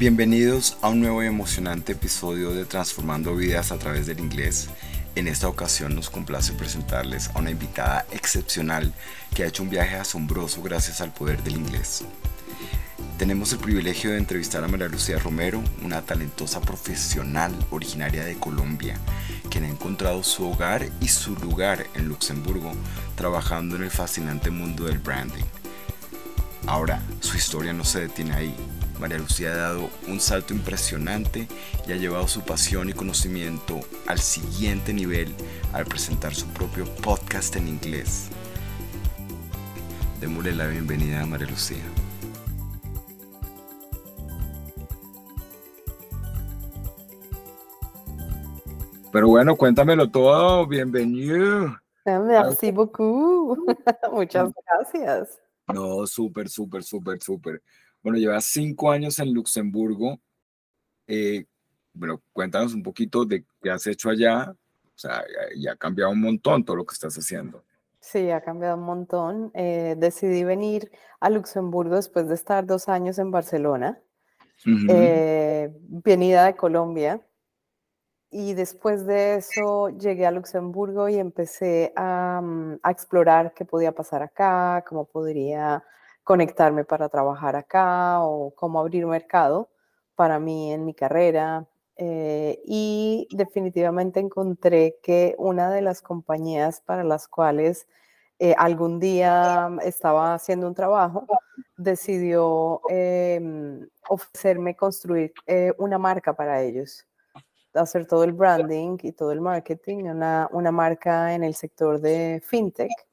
[0.00, 4.70] Bienvenidos a un nuevo y emocionante episodio de Transformando Vidas a través del inglés.
[5.14, 8.94] En esta ocasión nos complace presentarles a una invitada excepcional
[9.34, 12.02] que ha hecho un viaje asombroso gracias al poder del inglés.
[13.18, 18.96] Tenemos el privilegio de entrevistar a María Lucía Romero, una talentosa profesional originaria de Colombia,
[19.50, 22.72] quien ha encontrado su hogar y su lugar en Luxemburgo
[23.16, 25.44] trabajando en el fascinante mundo del branding.
[26.66, 28.54] Ahora, su historia no se detiene ahí
[29.00, 31.48] María Lucía ha dado un salto impresionante
[31.88, 35.34] y ha llevado su pasión y conocimiento al siguiente nivel
[35.72, 38.28] al presentar su propio podcast en inglés.
[40.20, 41.82] Démosle la bienvenida a María Lucía.
[49.10, 50.66] Pero bueno, cuéntamelo todo.
[50.66, 51.74] Bienvenido.
[52.04, 53.58] Merci beaucoup.
[54.12, 55.40] Muchas gracias.
[55.68, 57.62] No, súper, súper, súper, súper.
[58.02, 60.18] Bueno, llevas cinco años en Luxemburgo.
[61.06, 61.44] Eh,
[61.92, 64.54] bueno, cuéntanos un poquito de qué has hecho allá.
[64.84, 65.24] O sea,
[65.56, 67.64] ya ha cambiado un montón todo lo que estás haciendo.
[68.00, 69.50] Sí, ha cambiado un montón.
[69.54, 74.00] Eh, decidí venir a Luxemburgo después de estar dos años en Barcelona.
[74.66, 77.20] Eh, venida de Colombia.
[78.30, 83.92] Y después de eso llegué a Luxemburgo y empecé a, mm, a explorar qué podía
[83.92, 85.82] pasar acá, cómo podría
[86.30, 89.68] conectarme para trabajar acá o cómo abrir mercado
[90.14, 91.66] para mí en mi carrera.
[91.96, 97.88] Eh, y definitivamente encontré que una de las compañías para las cuales
[98.38, 101.26] eh, algún día estaba haciendo un trabajo
[101.76, 107.08] decidió em, ofrecerme construir eh, una marca para ellos,
[107.74, 112.40] hacer todo el branding y todo el marketing, una, una marca en el sector de
[112.44, 113.09] fintech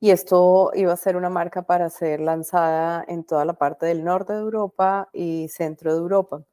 [0.00, 4.04] y esto iba a ser una marca para ser lanzada en toda la parte del
[4.04, 6.44] norte de Europa y centro de Europa.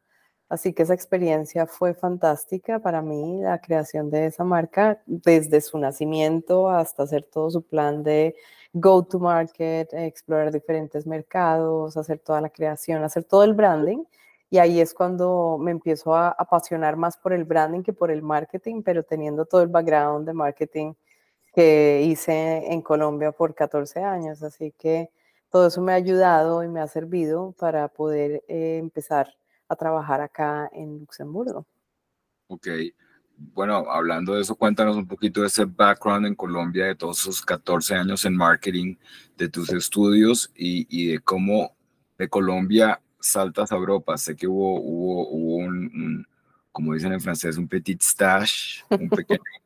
[0.50, 5.78] Así que esa experiencia fue fantástica para mí, la creación de esa marca, desde su
[5.80, 8.36] nacimiento hasta hacer todo su plan de
[8.74, 14.04] go to market, explorar diferentes mercados, hacer toda la creación, hacer todo el branding.
[14.50, 18.22] Y ahí es cuando me empiezo a apasionar más por el branding que por el
[18.22, 20.94] marketing, pero teniendo todo el background de marketing
[21.54, 24.42] que hice en Colombia por 14 años.
[24.44, 25.10] Así que
[25.50, 29.36] todo eso me ha ayudado y me ha servido para poder eh, empezar
[29.68, 31.66] a trabajar acá en Luxemburgo.
[32.48, 32.68] Ok.
[33.36, 37.42] Bueno, hablando de eso, cuéntanos un poquito de ese background en Colombia, de todos esos
[37.42, 38.96] 14 años en marketing,
[39.38, 41.76] de tus estudios y, de cómo
[42.18, 44.18] de Colombia saltas a Europa.
[44.18, 46.28] Sé que hubo, hubo, hubo un,
[46.72, 49.42] como dicen en francés, un petit stage, un pequeño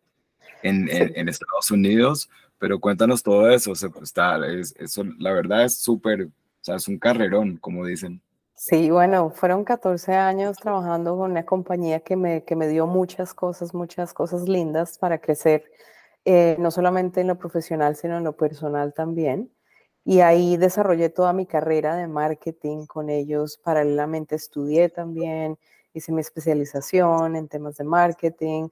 [0.67, 2.29] en, en, Estados Unidos,
[2.59, 6.29] pero cuéntanos todo eso, está, es, eso, la verdad es súper, o
[6.61, 8.21] sea, es un carrerón, como dicen.
[8.55, 13.35] Sí, bueno, fueron 14 años trabajando con una compañía que me, que me dio muchas
[13.35, 15.65] cosas, muchas cosas lindas para crecer,
[16.25, 19.51] eh, no solamente en lo profesional, sino en lo personal también.
[20.03, 23.57] Y ahí desarrollé toda mi carrera de marketing con ellos.
[23.57, 25.59] Paralelamente estudié también,
[25.93, 28.69] hice mi especialización en temas de marketing.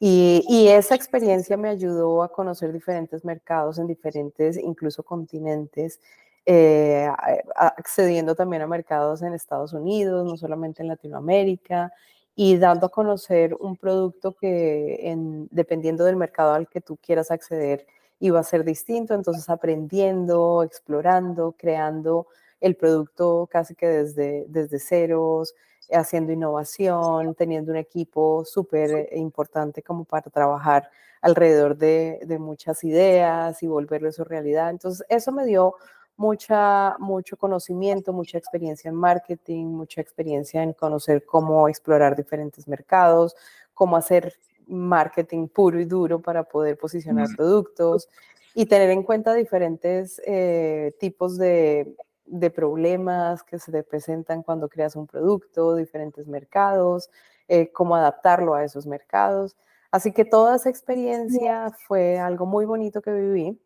[0.00, 6.00] Y, esa experiencia me ayudó a conocer diferentes mercados en diferentes, incluso continentes,
[6.46, 7.08] eh,
[7.56, 11.92] accediendo también a mercados en Estados Unidos, no solamente en Latinoamérica,
[12.36, 15.16] y dando a conocer un producto que
[15.50, 17.84] dependiendo del mercado al que tú quieras acceder,
[18.20, 22.28] iba a ser distinto, entonces aprendiendo, explorando, creando
[22.60, 25.54] el producto casi que desde, desde ceros,
[25.90, 30.90] haciendo innovación, teniendo un equipo súper importante como para trabajar
[31.20, 34.70] alrededor de, muchas ideas y volverlo eso realidad.
[34.70, 35.74] Entonces, eso me dio
[36.16, 43.36] mucha, mucho conocimiento, mucha experiencia en marketing, mucha experiencia en conocer cómo explorar diferentes mercados,
[43.74, 44.34] cómo hacer
[44.66, 48.08] marketing puro y duro para poder posicionar productos
[48.54, 51.94] y tener en cuenta diferentes eh, tipos de
[52.30, 57.10] de problemas que se te presentan cuando creas un producto, diferentes mercados,
[57.48, 59.56] eh, cómo adaptarlo a esos mercados.
[59.90, 63.60] Así que toda esa experiencia fue algo muy bonito que viví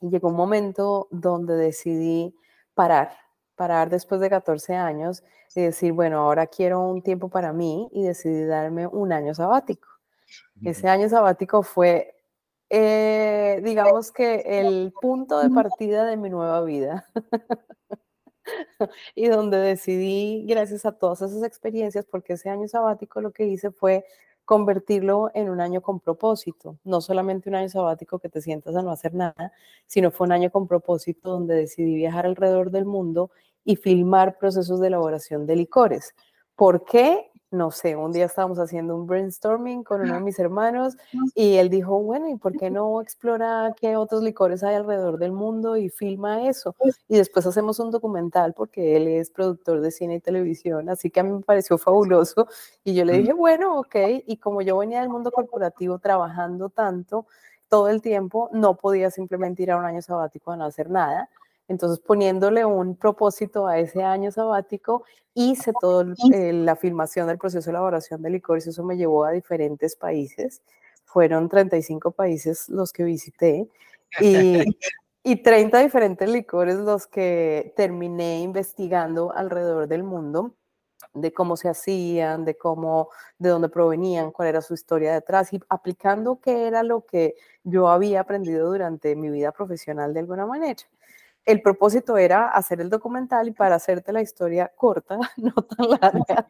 [0.00, 2.34] y llegó un momento donde decidí
[2.74, 3.12] parar,
[3.54, 5.22] parar después de 14 años
[5.54, 9.88] y decir, bueno, ahora quiero un tiempo para mí y decidí darme un año sabático.
[10.64, 12.14] Ese año sabático fue,
[12.74, 17.06] eh, digamos que el punto de partida de mi nueva vida.
[19.14, 23.72] y donde decidí, gracias a todas esas experiencias, porque ese año sabático lo que hice
[23.72, 24.06] fue
[24.46, 28.80] convertirlo en un año con propósito, no solamente un año sabático que te sientas a
[28.80, 29.52] no hacer nada,
[29.86, 33.32] sino fue un año con propósito donde decidí viajar alrededor del mundo
[33.66, 36.14] y filmar procesos de elaboración de licores.
[36.56, 37.30] ¿Por qué?
[37.52, 40.96] No sé, un día estábamos haciendo un brainstorming con uno de mis hermanos
[41.34, 45.32] y él dijo, bueno, ¿y por qué no explora qué otros licores hay alrededor del
[45.32, 46.74] mundo y filma eso?
[47.08, 51.20] Y después hacemos un documental porque él es productor de cine y televisión, así que
[51.20, 52.48] a mí me pareció fabuloso
[52.84, 53.96] y yo le dije, bueno, ok,
[54.26, 57.26] y como yo venía del mundo corporativo trabajando tanto
[57.68, 61.28] todo el tiempo, no podía simplemente ir a un año sabático a no hacer nada.
[61.72, 67.70] Entonces, poniéndole un propósito a ese año sabático, hice toda la filmación del proceso de
[67.70, 68.66] elaboración de licores.
[68.66, 70.60] Eso me llevó a diferentes países.
[71.06, 73.68] Fueron 35 países los que visité
[74.20, 74.62] y,
[75.24, 80.54] y 30 diferentes licores los que terminé investigando alrededor del mundo
[81.14, 83.08] de cómo se hacían, de cómo,
[83.38, 87.34] de dónde provenían, cuál era su historia detrás y aplicando qué era lo que
[87.64, 90.82] yo había aprendido durante mi vida profesional de alguna manera
[91.44, 96.48] el propósito era hacer el documental y para hacerte la historia corta, no tan larga.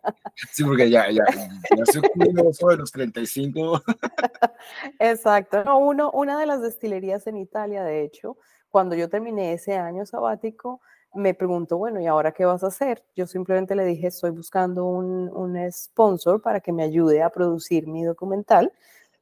[0.50, 1.24] Sí, porque ya, ya,
[1.76, 3.82] ya se de los 35.
[4.98, 5.64] Exacto.
[5.64, 8.36] No, uno, una de las destilerías en Italia, de hecho,
[8.70, 10.80] cuando yo terminé ese año sabático,
[11.14, 13.02] me preguntó, bueno, ¿y ahora qué vas a hacer?
[13.14, 17.86] Yo simplemente le dije, estoy buscando un, un sponsor para que me ayude a producir
[17.86, 18.72] mi documental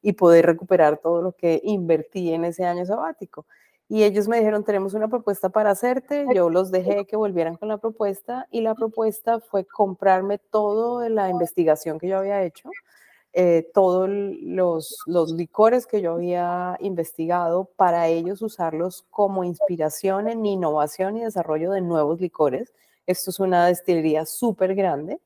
[0.02, 3.46] y poder recuperar todo lo que invertí en ese año sabático.
[3.92, 6.24] Y ellos me dijeron, tenemos una propuesta para hacerte.
[6.32, 11.10] Yo los dejé que volvieran con la propuesta y la propuesta fue comprarme todo de
[11.10, 12.70] la investigación que yo había hecho,
[13.32, 20.46] eh, todos los, los licores que yo había investigado para ellos usarlos como inspiración en
[20.46, 22.72] innovación y desarrollo de nuevos licores.
[23.08, 25.18] Esto es una destilería súper grande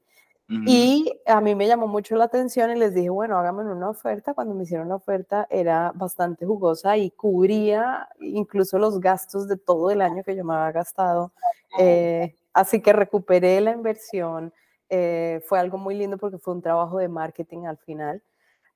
[0.49, 4.35] y a mí me llamó mucho la atención y les dije, bueno, háganme una oferta.
[4.35, 9.91] Cuando me hicieron la oferta era bastante jugosa y cubría incluso los gastos de todo
[9.91, 11.32] el año que yo me había gastado.
[11.79, 14.52] Eh, así que recuperé la inversión.
[14.91, 18.23] Eh, fue algo muy lindo porque fue un trabajo de marketing al final.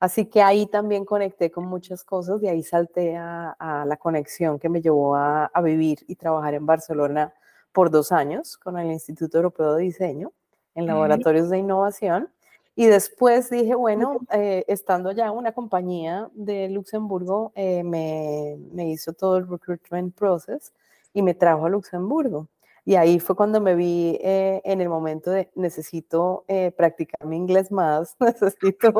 [0.00, 4.69] Así que ahí también conecté con muchas cosas y ahí salté a, la conexión que
[4.69, 7.35] me llevó a, a vivir y trabajar en Barcelona
[7.73, 10.32] por dos años con el Instituto Europeo de Diseño
[10.78, 12.28] en laboratorios de innovación.
[12.76, 19.12] Y después dije, bueno, eh, estando en una compañía de Luxemburgo, eh, me, me, hizo
[19.12, 20.72] todo el recruitment process
[21.12, 22.46] y me trajo a Luxemburgo.
[22.84, 26.44] Y ahí fue cuando me vi eh, en el momento de necesito
[26.76, 28.94] practicar mi inglés más, necesito...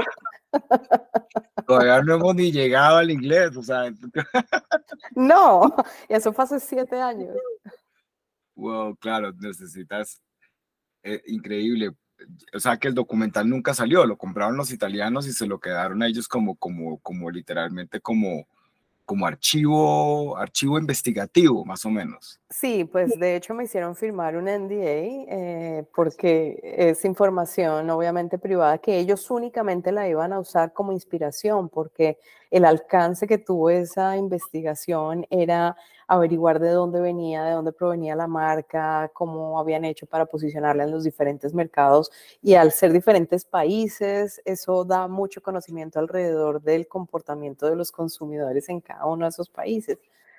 [1.64, 3.84] Todavía no hemos ni llegado al inglés, o sea...
[5.14, 5.72] no,
[6.08, 7.36] eso fue hace siete años.
[8.56, 10.20] Wow, claro, necesitas
[11.14, 11.93] eh, increíble.
[12.52, 16.02] O sea que el documental nunca salió, lo compraron los italianos y se lo quedaron
[16.02, 18.49] a ellos como, como, como literalmente como,
[19.05, 22.40] como archivo, archivo investigativo, más o menos.
[22.50, 24.79] Sí, pues de hecho me hicieron firmar un NDA
[25.29, 31.69] eh, porque es información obviamente privada que ellos únicamente la iban a usar como inspiración
[31.69, 32.19] porque
[32.50, 38.27] el alcance que tuvo esa investigación era averiguar de dónde venía, de dónde provenía la
[38.27, 42.11] marca, cómo habían hecho para posicionarla en los diferentes mercados
[42.41, 48.71] y al ser diferentes países, eso da mucho conocimiento alrededor del comportamiento de los consumidores
[48.71, 49.99] en cada uno de esos países.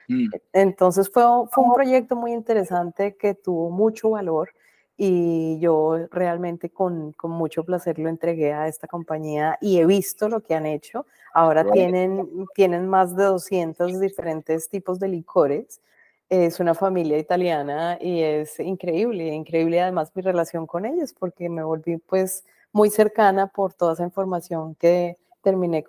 [0.09, 0.27] Mm.
[0.53, 4.49] Entonces fue, fue un proyecto muy interesante que tuvo mucho valor
[4.97, 10.27] y yo realmente con, con, mucho placer lo entregué a esta compañía y he visto
[10.27, 11.05] lo que han hecho.
[11.33, 15.79] Ahora tienen, tienen más de 200 diferentes tipos de licores.
[16.27, 21.63] Es una familia italiana y es increíble, increíble además mi relación con ellos porque me
[21.63, 25.83] volví pues muy cercana por toda esa información que terminé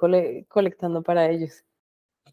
[0.48, 1.64] colectando para ellos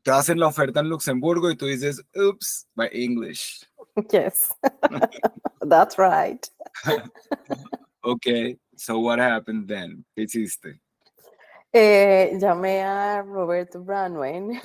[0.04, 3.66] te hacen la oferta en Luxemburgo y tú dices, oops, my English.
[4.12, 4.52] Yes,
[5.68, 6.48] that's right.
[8.04, 10.06] okay, so what happened then?
[10.16, 10.80] ¿Qué hiciste?
[11.74, 14.62] Eh, llamé a Roberto Branwayne.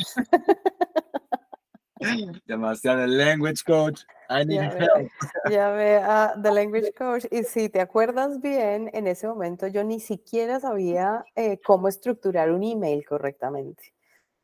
[2.47, 4.03] Llamaste al language coach.
[4.29, 5.11] I need llamé, help.
[5.49, 9.99] Llamé a the language coach y si te acuerdas bien, en ese momento yo ni
[9.99, 13.95] siquiera sabía eh, cómo estructurar un email correctamente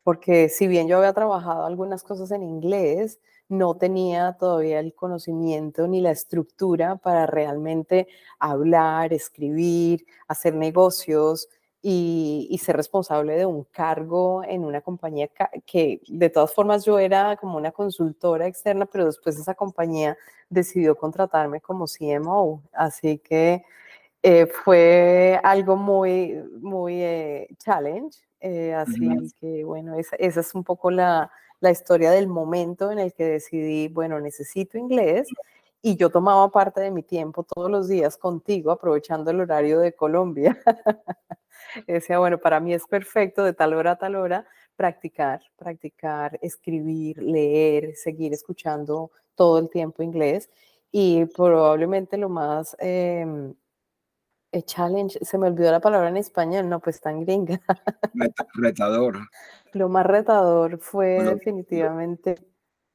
[0.08, 5.86] porque si bien yo había trabajado algunas cosas en inglés, no tenía todavía el conocimiento
[5.86, 11.50] ni la estructura para realmente hablar, escribir, hacer negocios
[11.82, 15.28] y, ser responsable de un cargo en una compañía
[15.66, 20.16] que de todas formas yo era como una consultora externa, pero después esa compañía
[20.48, 22.62] decidió contratarme como CMO.
[22.72, 23.62] Así que
[24.22, 30.90] eh, fue algo muy, muy eh, challenge eh, así que bueno, esa, es un poco
[30.90, 31.30] la,
[31.60, 35.28] la, historia del momento en el que decidí, bueno, necesito inglés
[35.82, 39.92] y yo tomaba parte de mi tiempo todos los días contigo, aprovechando el horario de
[39.92, 40.58] Colombia.
[41.86, 47.22] Decía, bueno, para mí es perfecto de tal hora a tal hora practicar, practicar, escribir,
[47.22, 50.50] leer, seguir escuchando todo el tiempo inglés.
[50.90, 53.26] Y probablemente lo más eh,
[54.64, 57.60] challenge, se me olvidó la palabra en español, no, pues tan gringa.
[58.54, 59.28] Retador.
[59.72, 62.36] Lo más retador fue definitivamente.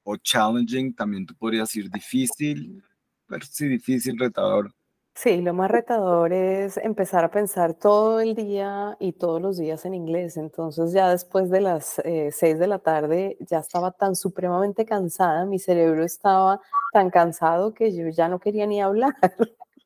[0.03, 2.83] O challenging, también tú podrías decir difícil,
[3.27, 4.74] pero sí, difícil, retador.
[5.15, 9.86] Sí, lo más retador es empezar a pensar todo el día y todos los días
[9.86, 10.38] en inglés.
[10.38, 15.45] Entonces ya después de las eh, seis de la tarde ya estaba tan supremamente cansada,
[15.45, 16.60] mi cerebro estaba
[16.91, 19.15] tan cansado que yo ya no quería ni hablar.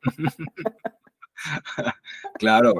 [2.40, 2.74] claro,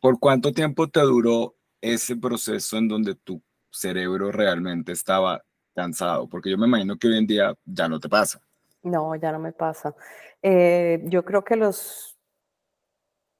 [0.00, 5.42] ¿por cuánto tiempo te duró ese proceso en donde tu cerebro realmente estaba
[5.74, 6.28] cansado?
[6.28, 8.40] Porque yo me imagino que hoy en día ya no te pasa.
[8.82, 9.94] No, ya no me pasa.
[10.42, 12.16] Eh, yo creo que los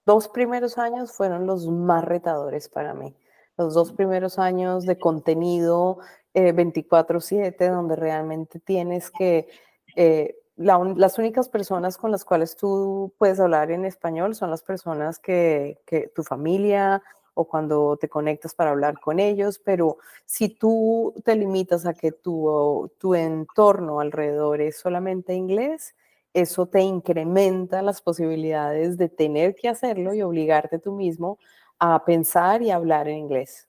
[0.04, 3.14] dos primeros años fueron los más retadores para mí.
[3.56, 5.98] Los dos primeros años de contenido
[6.34, 9.48] 24/7, eh, donde realmente tienes que...
[9.96, 15.18] Eh, las únicas personas con las cuales tú puedes hablar en español son las personas
[15.18, 15.78] que,
[16.14, 17.02] tu familia,
[17.34, 22.10] o cuando te conectas para hablar con ellos, pero si tú te limitas a que
[22.10, 25.94] tu, tu entorno alrededor es solamente inglés,
[26.34, 31.38] eso te incrementa las posibilidades de tener que hacerlo y obligarte tú mismo
[31.78, 33.68] a pensar y hablar en inglés.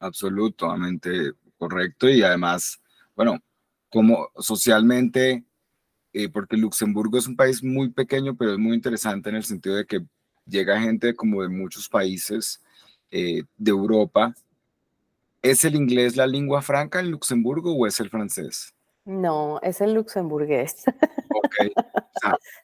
[0.00, 2.80] Absolutamente correcto y además,
[3.14, 3.38] bueno,
[3.88, 5.44] como socialmente,
[6.18, 9.76] eh, porque Luxemburgo es un país muy pequeño, pero es muy interesante en el sentido
[9.76, 10.00] de que
[10.46, 12.60] llega gente como de muchos países
[13.12, 14.34] eh, de Europa.
[15.42, 18.74] ¿Es el inglés la lengua franca en Luxemburgo o es el francés?
[19.04, 20.84] No, es el luxemburgués.
[21.30, 21.54] Ok,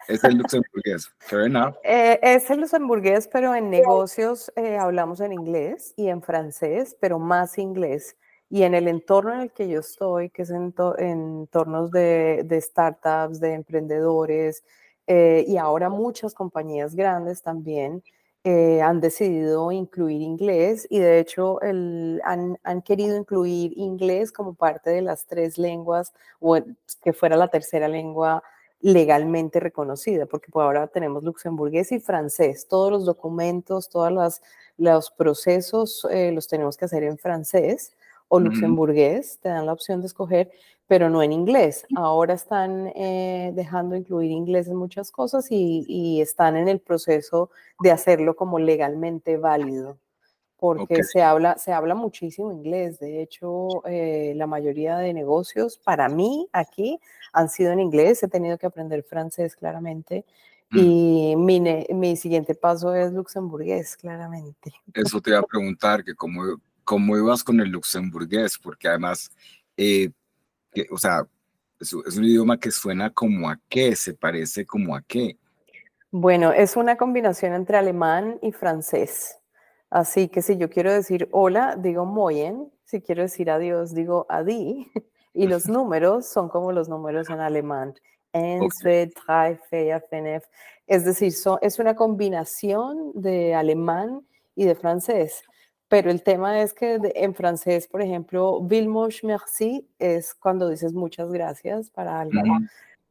[0.09, 1.11] es el luxemburgués.
[1.19, 1.77] Fair enough.
[1.85, 7.21] Eh, es el luxemburgués, pero en negocios eh, hablamos en inglés y en francés, pero
[7.21, 8.17] más inglés.
[8.55, 12.61] Y en el entorno en el que yo estoy, que es en, entornos de, de,
[12.61, 14.63] startups, de emprendedores,
[15.09, 18.05] eh, y ahora muchas compañías grandes también
[18.45, 24.91] eh, han decidido incluir inglés y de hecho han, han, querido incluir inglés como parte
[24.91, 26.57] de las tres lenguas o
[27.03, 28.45] que fuera la tercera lengua
[28.81, 32.69] legalmente reconocida, porque por ahora tenemos luxemburgués y francés.
[32.69, 34.41] Todos los documentos, todos
[34.77, 37.97] los procesos eh, los tenemos que hacer en francés
[38.29, 40.51] o luxemburgués, te dan la opción de escoger,
[40.87, 41.87] pero no en inglés.
[41.97, 47.51] Ahora están eh, dejando incluir inglés en muchas cosas y, están en el proceso
[47.81, 49.99] de hacerlo como legalmente válido,
[50.57, 52.99] porque se, habla, se habla muchísimo inglés.
[52.99, 57.01] De hecho, eh, la mayoría de negocios para mí aquí
[57.33, 58.23] han sido en inglés.
[58.23, 60.25] He tenido que aprender francés claramente.
[60.71, 60.79] Mm.
[60.79, 64.73] Y mi, mi siguiente paso es luxemburgués, claramente.
[64.93, 66.43] Eso te iba a preguntar, que cómo
[66.85, 69.31] cómo ibas con el luxemburgués, porque además,
[69.77, 70.11] eh,
[70.73, 71.27] que, o sea,
[71.81, 75.37] es, un idioma que suena como a qué, se parece como a qué.
[76.11, 79.39] Bueno, es una combinación entre alemán y francés.
[79.91, 82.71] Así que si yo quiero decir hola, digo moyen.
[82.85, 84.91] Si quiero decir adiós, digo adi.
[85.37, 87.95] Y los números son como los números en alemán.
[88.31, 89.11] Okay.
[90.87, 94.25] Es decir, es una combinación de alemán
[94.55, 95.43] y de francés.
[95.89, 101.31] Pero el tema es que en francés, por ejemplo, Vilmoch merci es cuando dices muchas
[101.31, 102.41] gracias para algo.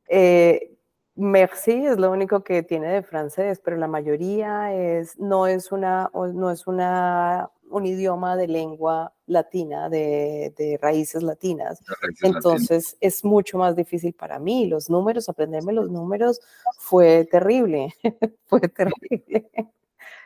[0.08, 0.76] Eh,
[1.16, 6.10] merci es lo único que tiene de francés, pero la mayoría es, no es, una,
[6.14, 11.80] no es una, un idioma de lengua latina, de, de raíces latinas.
[12.24, 14.66] Entonces es mucho más difícil para mí.
[14.66, 16.42] Los números, aprenderme los números
[16.78, 17.94] fue terrible,
[18.46, 19.50] fue terrible.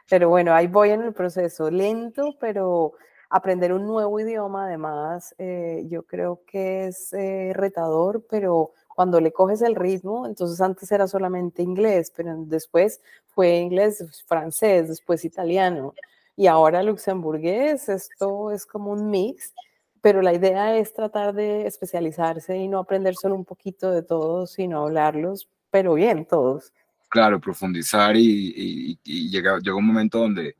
[0.10, 2.94] Pero bueno, ahí voy en el proceso, lento, pero
[3.30, 9.34] aprender un nuevo idioma, además, eh, yo creo que es eh, retador, pero cuando le
[9.34, 15.94] coges el ritmo, entonces antes era solamente inglés, pero después fue inglés, francés, después italiano
[16.38, 19.54] y ahora luxemburgués, esto es como un mix,
[20.02, 24.52] pero la idea es tratar de especializarse y no aprender solo un poquito de todos,
[24.52, 26.72] sino hablarlos, pero bien todos
[27.10, 30.56] claro, profundizar y, llega, llega un momento donde,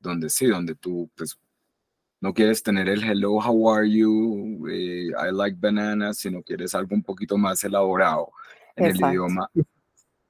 [0.00, 1.38] donde sí, donde tú pues,
[2.20, 6.94] no quieres tener el hello, how are you, eh, I like bananas, sino quieres algo
[6.94, 8.30] un poquito más elaborado
[8.76, 9.50] en el idioma.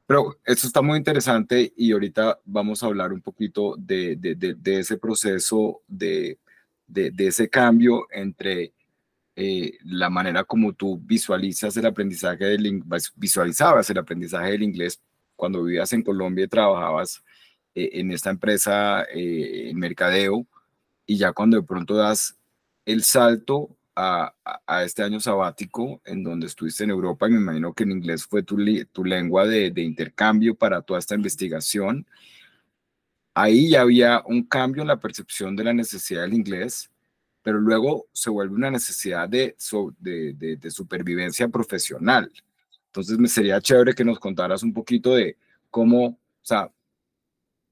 [0.07, 4.79] Pero eso está muy interesante y ahorita vamos a hablar un poquito de, de, de,
[4.79, 6.38] ese proceso, de,
[6.87, 8.75] de, ese cambio entre
[9.37, 12.83] eh, la manera como tú visualizas el aprendizaje del
[13.17, 15.00] visualizabas el aprendizaje del inglés
[15.42, 17.20] cuando vivías en Colombia y trabajabas
[17.75, 20.46] eh, en esta empresa eh, en mercadeo
[21.04, 22.38] y ya cuando de pronto das
[22.84, 24.32] el salto a,
[24.84, 28.44] este año sabático en donde estuviste en Europa, y me imagino que el inglés fue
[28.44, 28.56] tu,
[28.92, 32.06] tu lengua de, intercambio para toda esta investigación.
[33.34, 36.88] Ahí ya había un cambio en la percepción de la necesidad del inglés,
[37.42, 39.56] pero luego se vuelve una necesidad de,
[40.70, 42.30] supervivencia profesional.
[42.92, 45.37] Entonces me sería chévere que nos contaras un poquito de
[45.70, 46.70] cómo, o sea,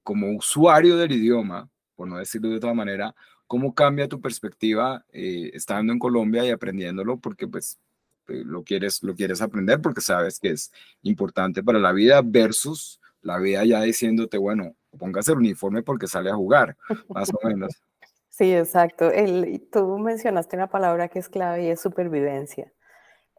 [0.02, 3.14] como usuario del idioma, por no decirlo de otra manera,
[3.50, 7.18] ¿Cómo cambia tu perspectiva eh, estando en Colombia y aprendiéndolo?
[7.18, 7.80] Porque pues
[8.28, 10.70] eh, lo, quieres, lo quieres aprender porque sabes que es
[11.02, 16.30] importante para la vida versus la vida ya diciéndote, bueno, póngase el uniforme porque sale
[16.30, 16.76] a jugar,
[17.08, 17.74] más o menos.
[18.28, 19.10] Sí, exacto.
[19.10, 22.72] El, tú mencionaste una palabra que es clave y es supervivencia.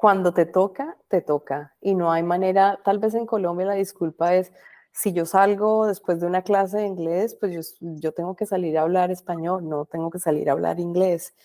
[0.01, 1.75] Cuando te toca, te toca.
[1.79, 4.51] Y no hay manera, tal vez en Colombia la disculpa es,
[4.91, 8.81] si yo salgo después de una clase de inglés, pues yo, tengo que salir a
[8.81, 11.35] hablar español, no tengo que salir a hablar inglés.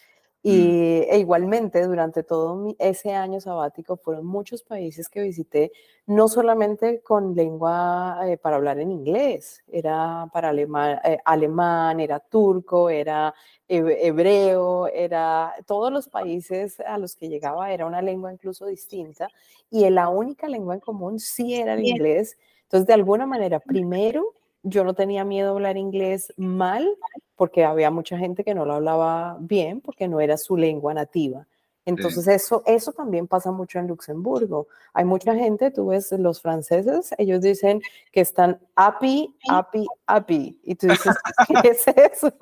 [0.46, 0.48] Mm.
[0.48, 5.72] Y e igualmente, durante todo ese año sabático, fueron muchos países que visité,
[6.06, 12.20] no solamente con lengua eh, para hablar en inglés, era para alemán, eh, alemán era
[12.20, 13.34] turco, era
[13.68, 19.28] hebreo, era todos los países a los que llegaba era una lengua incluso distinta
[19.70, 22.38] y la única lengua en común sí era el inglés.
[22.62, 24.34] Entonces, de alguna manera, primero,
[24.68, 26.88] yo no tenía miedo a hablar inglés mal,
[27.36, 31.46] porque había mucha gente que no lo hablaba bien, porque no era su lengua nativa.
[31.84, 34.66] Entonces, eso, eso también pasa mucho en Luxemburgo.
[34.92, 37.80] Hay mucha gente, tú ves los franceses, ellos dicen
[38.10, 40.58] que están happy, happy, happy.
[40.64, 41.14] Y tú dices,
[41.62, 42.32] ¿qué es eso?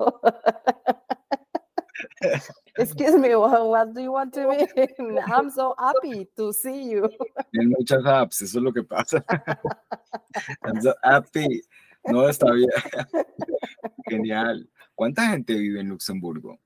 [2.77, 4.67] Excuse me, what do you want to mean?
[5.27, 7.07] I'm so happy to see you.
[7.53, 9.23] En muchas apps, eso es lo que pasa.
[10.63, 11.61] I'm so happy.
[12.07, 12.69] No, está bien.
[14.05, 14.69] Genial.
[14.93, 16.59] ¿Cuánta gente vive en Luxemburgo?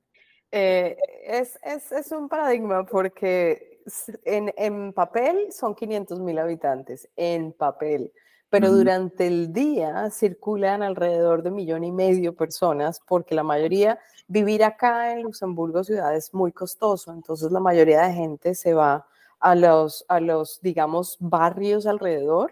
[0.52, 3.82] Eh, es, es, es, un paradigma porque
[4.26, 8.12] en, en papel son 500 mil habitantes, en papel
[8.50, 14.00] pero durante el día circulan alrededor de un millón y medio personas, porque la mayoría,
[14.28, 19.06] vivir acá en Luxemburgo ciudad es muy costoso, entonces la mayoría de gente se va
[19.40, 22.52] a los, a los digamos, barrios alrededor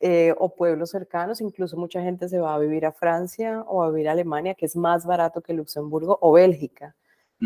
[0.00, 3.90] eh, o pueblos cercanos, incluso mucha gente se va a vivir a Francia o a
[3.90, 6.94] vivir a Alemania, que es más barato que Luxemburgo o Bélgica.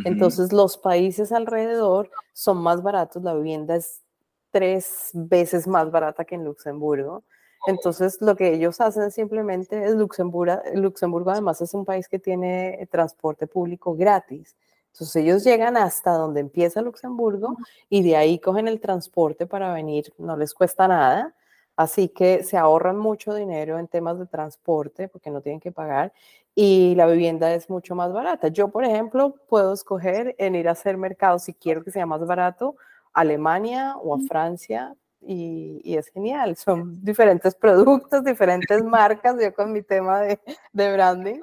[0.05, 4.03] Entonces los países alrededor son más baratos, la vivienda es
[4.51, 7.25] tres veces más barata que en Luxemburgo.
[7.67, 12.89] Entonces, lo que ellos hacen simplemente es Luxemburgo, Luxemburgo además es un país que tiene
[12.91, 14.57] transporte público gratis.
[14.93, 17.57] Entonces, ellos llegan hasta donde empieza Luxemburgo
[17.89, 21.35] y de ahí cogen el transporte para venir, no les cuesta nada.
[21.81, 26.13] Así que se ahorran mucho dinero en temas de transporte porque no tienen que pagar
[26.55, 28.49] y la vivienda es mucho más barata.
[28.49, 32.27] Yo, por ejemplo, puedo escoger en ir a hacer mercado si quiero que sea más
[32.27, 32.77] barato,
[33.15, 36.55] Alemania o a Francia, y, es genial.
[36.57, 40.39] Son diferentes productos, diferentes marcas, yo con mi tema de,
[40.75, 41.41] de branding,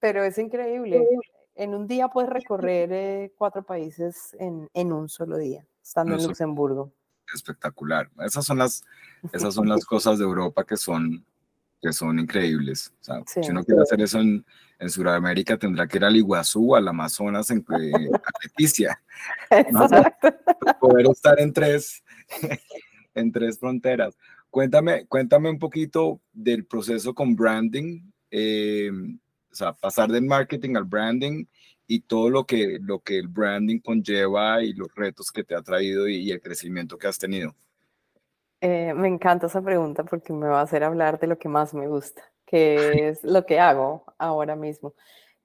[0.00, 1.06] pero es increíble.
[1.54, 6.24] En un día puedes recorrer eh, cuatro países en, en, un solo día, estando en
[6.24, 6.90] Luxemburgo.
[7.34, 8.10] Espectacular.
[8.24, 8.84] Esas son las,
[9.32, 11.24] esas son las cosas de Europa que son,
[11.80, 12.92] que son increíbles.
[13.00, 14.44] O sea, Si uno quiere hacer eso en,
[14.78, 19.00] en Sudamérica, tendrá que ir al Iguazú, al Amazonas, en, a Leticia.
[19.50, 20.34] Exacto.
[20.80, 22.02] poder estar en tres,
[23.14, 24.16] en tres fronteras.
[24.50, 28.90] Cuéntame, cuéntame un poquito del proceso con branding, eh,
[29.50, 31.44] o sea, pasar del marketing al branding
[31.86, 35.62] y todo lo que, lo que el branding conlleva y los retos que te ha
[35.62, 37.54] traído y, el crecimiento que has tenido.
[38.60, 41.74] Eh, me encanta esa pregunta porque me va a hacer hablar de lo que más
[41.74, 44.94] me gusta, que es lo que hago ahora mismo.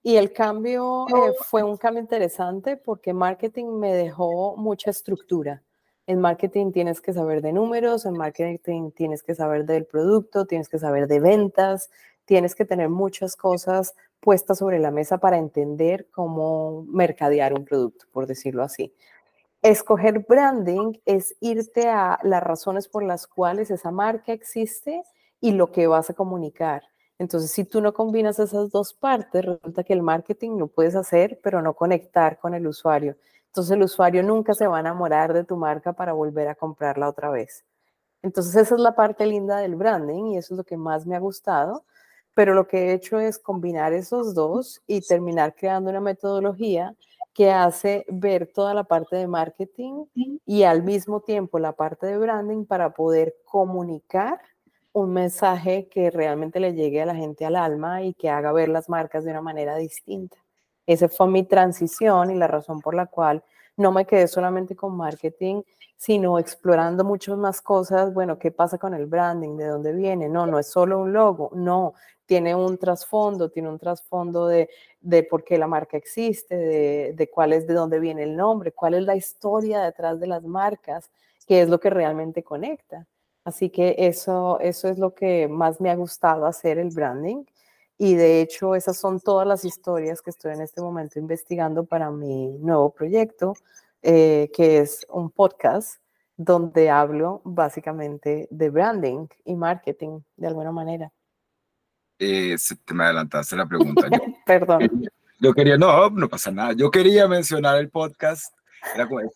[0.04, 5.62] Y el cambio eh, fue un cambio interesante porque marketing me dejó mucha estructura.
[6.08, 10.67] En marketing tienes que saber de números, en marketing tienes que saber del producto, tienes
[10.67, 11.91] que saber de ventas,
[12.25, 18.05] tienes que tener muchas cosas puestas sobre la mesa para entender cómo mercadear un producto,
[18.13, 18.93] por decirlo así.
[19.62, 25.03] Escoger branding es irte a las razones por las cuales esa marca existe
[25.39, 26.84] y lo que vas a comunicar.
[27.19, 31.39] Entonces, si tú no combinas esas dos partes, resulta que el marketing lo puedes hacer,
[31.43, 33.17] pero no conectar con el usuario.
[33.51, 37.10] Entonces el usuario nunca se va a enamorar de tu marca para volver a comprarla
[37.10, 37.65] otra vez.
[38.23, 41.17] Entonces esa es la parte linda del branding y eso es lo que más me
[41.17, 41.84] ha gustado.
[42.34, 46.96] Pero lo que he hecho es combinar esos dos y terminar creando una metodología
[47.34, 50.06] que hace ver toda la parte de marketing
[50.46, 54.39] y al mismo tiempo la parte de branding para poder comunicar
[54.94, 58.70] un mensaje que realmente le llegue a la gente al alma y que haga ver
[58.70, 60.38] las marcas de una manera distinta.
[60.86, 63.44] Esa fue mi transición y la razón por la cual
[63.78, 65.62] no me quedé solamente con marketing,
[66.01, 68.11] sino explorando muchas más cosas.
[68.11, 69.55] Bueno, ¿qué pasa con el branding?
[69.55, 70.29] ¿De dónde viene?
[70.29, 71.93] No, no es solo un logo, no,
[72.25, 74.67] tiene un trasfondo, tiene un trasfondo de,
[74.99, 78.71] de por qué la marca existe, de, de cuál es, de dónde viene el nombre,
[78.71, 81.11] cuál es la historia detrás de las marcas,
[81.45, 83.05] qué es lo que realmente conecta.
[83.45, 87.45] Así que eso, eso es lo que más me ha gustado hacer el branding.
[87.99, 92.09] Y de hecho, esas son todas las historias que estoy en este momento investigando para
[92.09, 93.53] mi nuevo proyecto,
[94.01, 95.97] eh, que es un podcast
[96.35, 101.11] donde hablo básicamente de branding y marketing de alguna manera.
[102.19, 104.07] Eh, te me adelantaste la pregunta.
[104.45, 105.07] Perdón.
[105.39, 106.73] Yo quería, no, no pasa nada.
[106.73, 108.53] Yo quería mencionar el podcast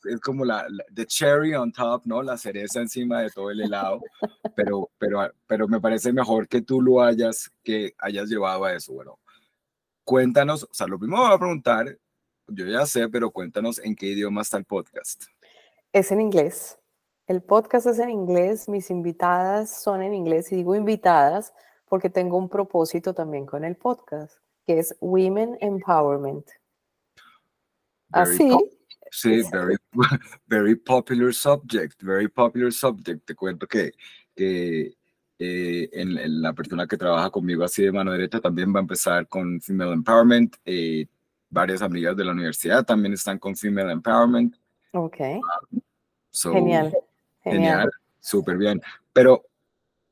[0.06, 2.22] es, como la, the cherry on top, ¿no?
[2.22, 4.02] La cereza encima de todo el helado,
[4.56, 8.94] pero, pero, pero me parece mejor que tú lo hayas, que hayas llevado a eso.
[8.94, 9.20] Bueno,
[10.04, 11.98] cuéntanos, o sea, lo primero voy a preguntar,
[12.48, 15.26] yo ya sé, pero cuéntanos en qué idioma está el podcast.
[15.92, 16.78] Es en inglés.
[17.28, 21.54] El podcast es en inglés, mis invitadas son en inglés y digo invitadas
[21.88, 26.46] porque tengo un propósito también con el podcast, que es Women Empowerment.
[28.12, 28.52] Así,
[29.12, 29.78] Sí, very,
[30.48, 33.26] very popular subject, very popular subject.
[33.26, 33.94] Te cuento que,
[34.36, 34.94] que
[35.40, 39.28] eh, en, la persona que trabaja conmigo así de mano derecha también va a empezar
[39.30, 40.58] con Female Empowerment.
[40.66, 41.08] Eh,
[41.50, 44.56] varias amigas de la universidad también están con Female Empowerment.
[44.92, 45.18] Ok.
[46.32, 46.94] genial.
[47.44, 48.82] Genial, súper bien.
[49.14, 49.46] Pero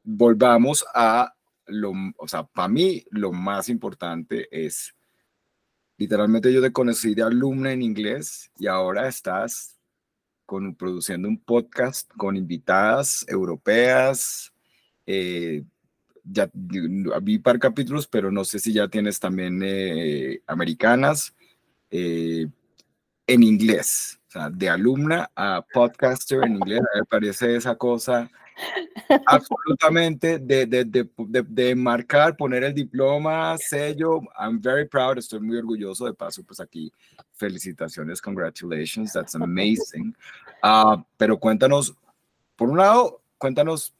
[0.03, 1.33] volvamos a
[1.65, 4.93] lo, o sea, para mí lo más importante es
[5.97, 9.79] literalmente yo te conocí de alumna en inglés y ahora estás
[10.45, 14.53] con, produciendo un podcast con invitadas europeas.
[15.05, 15.63] Eh,
[16.23, 21.33] ya vi par capítulos, pero no sé si ya tienes también eh, americanas
[21.91, 22.47] eh,
[23.27, 24.19] en inglés.
[24.29, 28.29] O sea, de alumna a podcaster en inglés, me parece esa cosa
[29.27, 31.09] Absolutamente, de, de, de,
[31.47, 34.21] de, marcar, poner el diploma, sello.
[34.39, 36.91] I'm very proud, estoy muy orgulloso de paso, pues aquí,
[37.33, 40.15] felicitaciones, congratulations, that's amazing.
[40.63, 41.95] Uh, pero cuéntanos,
[42.55, 43.93] por un lado, cuéntanos,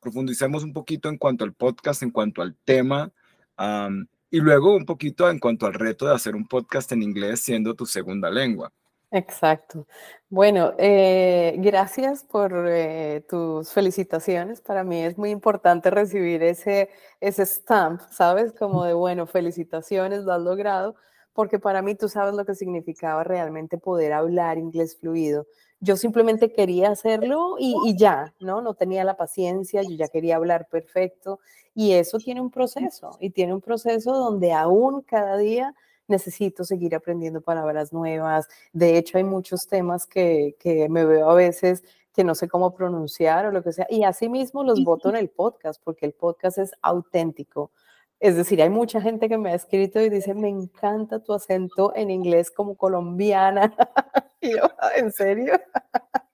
[0.00, 3.12] profundicemos un poquito en cuanto al podcast, en cuanto al tema,
[3.58, 7.40] um, y luego un poquito en cuanto al reto de hacer un podcast en inglés
[7.40, 8.72] siendo tu segunda lengua.
[9.12, 9.88] Exacto.
[10.28, 14.60] Bueno, eh, gracias por eh, tus felicitaciones.
[14.60, 18.52] Para mí es muy importante recibir ese, ese stamp, ¿sabes?
[18.52, 20.94] Como de, bueno, felicitaciones, lo has logrado,
[21.32, 25.46] porque para mí tú sabes lo que significaba realmente poder hablar inglés fluido.
[25.80, 28.60] Yo simplemente quería hacerlo y, y ya, ¿no?
[28.60, 31.40] No tenía la paciencia, yo ya quería hablar perfecto
[31.74, 35.74] y eso tiene un proceso y tiene un proceso donde aún cada día
[36.08, 38.48] necesito seguir aprendiendo palabras nuevas.
[38.72, 42.74] De hecho, hay muchos temas que, que me veo a veces que no sé cómo
[42.74, 43.86] pronunciar o lo que sea.
[43.88, 47.70] Y asimismo los voto en el podcast, porque el podcast es auténtico.
[48.20, 51.92] Es decir, hay mucha gente que me ha escrito y dice, me encanta tu acento
[51.96, 53.74] en inglés como colombiana.
[54.40, 55.54] y yo, ¿en serio?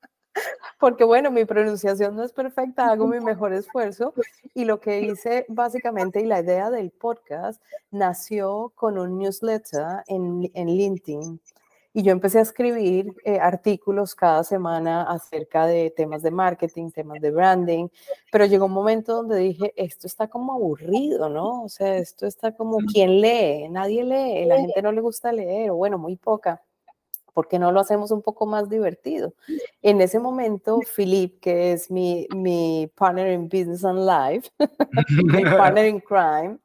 [0.79, 4.15] porque bueno, mi pronunciación no es perfecta, hago mi mejor esfuerzo
[4.55, 10.51] y lo que hice básicamente y la idea del podcast nació con un newsletter en,
[10.55, 11.41] en LinkedIn
[11.97, 17.23] y yo empecé a escribir eh, artículos cada semana acerca de temas de marketing, temas
[17.23, 17.89] de branding,
[18.31, 21.63] pero llegó un momento donde dije, esto está como aburrido, ¿no?
[21.63, 23.71] O sea, esto está como, ¿quién lee?
[23.71, 26.63] Nadie lee, la gente no le gusta leer, o bueno, muy poca.
[27.33, 29.33] ¿por qué no lo hacemos un poco más divertido?
[29.81, 34.51] En ese momento, Philip, que es mi, mi partner in business and life,
[35.25, 36.59] mi partner in crime,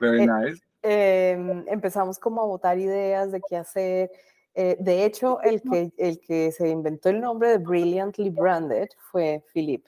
[0.00, 0.62] Very eh, nice.
[0.84, 4.10] Em, empezamos como a botar ideas de qué hacer.
[4.54, 9.42] Eh, de hecho, el que, el que se inventó el nombre de Brilliantly Branded fue
[9.52, 9.84] Philip.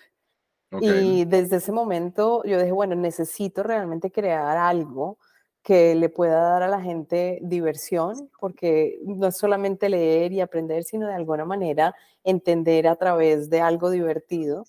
[0.80, 5.18] Y desde ese momento yo dije, bueno, necesito realmente crear algo
[5.62, 10.84] que le pueda dar a la gente diversión, porque no es solamente leer y aprender,
[10.84, 14.64] sino de alguna manera entender a través de algo divertido.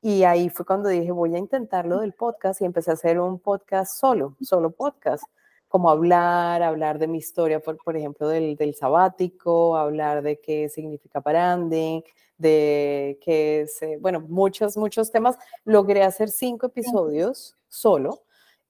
[0.00, 3.40] Y ahí fue cuando dije, voy a intentarlo del podcast y empecé a hacer un
[3.40, 5.24] podcast solo, solo podcast,
[5.68, 10.68] como hablar, hablar de mi historia, por, por ejemplo, del, del sabático, hablar de qué
[10.68, 12.02] significa branding,
[12.38, 15.36] de qué es, eh, bueno, muchos, muchos temas.
[15.64, 18.22] Logré hacer cinco episodios solo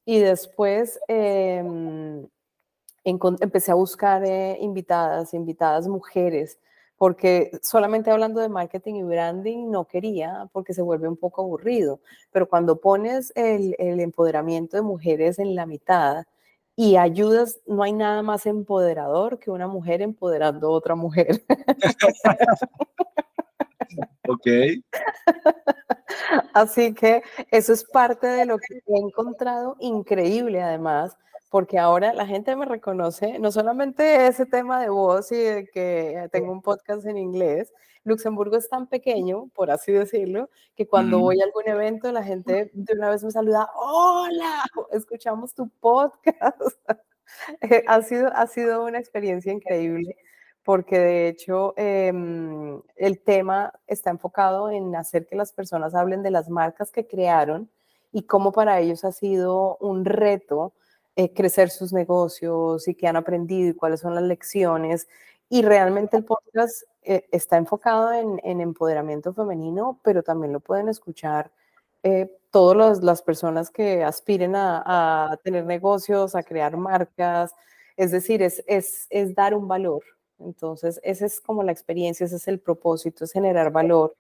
[0.04, 2.26] y después em,
[3.04, 6.58] empecé a buscar eh, invitadas, invitadas mujeres,
[6.96, 12.00] porque solamente hablando de marketing y branding no quería, porque se vuelve un poco aburrido,
[12.32, 16.24] pero cuando pones el, el empoderamiento de mujeres en la mitad,
[16.76, 21.42] y ayudas, no hay nada más empoderador que una mujer empoderando a otra mujer.
[24.28, 24.46] ok.
[26.52, 31.16] Así que eso es parte de lo que he encontrado increíble además,
[31.50, 36.28] porque ahora la gente me reconoce, no solamente ese tema de voz y de que
[36.32, 37.72] tengo un podcast en inglés,
[38.04, 42.70] Luxemburgo es tan pequeño, por así decirlo, que cuando voy a algún evento la gente
[42.72, 46.60] de una vez me saluda, hola, escuchamos tu podcast.
[47.88, 50.16] ha, sido, ha sido una experiencia increíble
[50.66, 56.32] porque de hecho em, el tema está enfocado en hacer que las personas hablen de
[56.32, 57.70] las marcas que crearon
[58.10, 60.72] y cómo para ellos ha sido un reto
[61.16, 65.08] eh, crecer sus negocios y qué han aprendido y cuáles son las lecciones.
[65.48, 71.50] Y realmente el podcast eh, está enfocado en, empoderamiento femenino, pero también lo pueden escuchar
[72.02, 77.54] eh, todas las personas que aspiren a, tener negocios, a crear marcas.
[77.96, 80.02] Es decir, es, es, es dar un valor.
[80.38, 84.14] Entonces, esa es como la experiencia, ese es el propósito, es generar valor,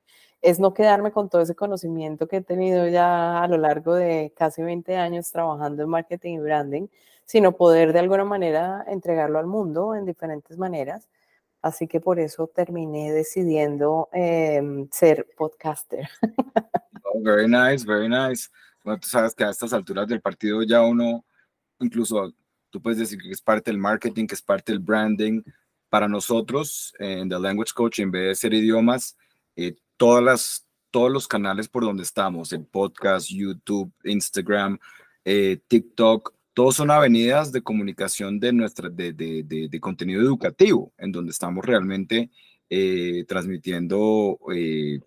[0.46, 4.32] es no quedarme con todo ese conocimiento que he tenido ya a lo largo de
[4.36, 6.88] casi 20 años trabajando en marketing y branding,
[7.24, 11.08] sino poder de alguna manera entregarlo al mundo en diferentes maneras
[11.66, 16.08] Así que por eso terminé decidiendo em, ser podcaster.
[17.08, 18.48] Oh, very nice, very nice.
[18.82, 21.24] Bueno, tú sabes que a estas alturas del partido ya uno,
[21.78, 22.34] incluso
[22.68, 25.40] tú puedes decir que es parte del marketing, que es parte del branding.
[25.88, 29.16] Para nosotros, en The Language Coach, en vez de ser idiomas,
[29.54, 34.78] eh, todas las, todos los canales por donde estamos, el podcast, YouTube, Instagram,
[35.24, 41.12] eh, TikTok, todos son avenidas de comunicación de, nuestra, de, de, de, contenido educativo, en
[41.12, 42.30] donde estamos realmente
[42.70, 45.00] eh, transmitiendo eh,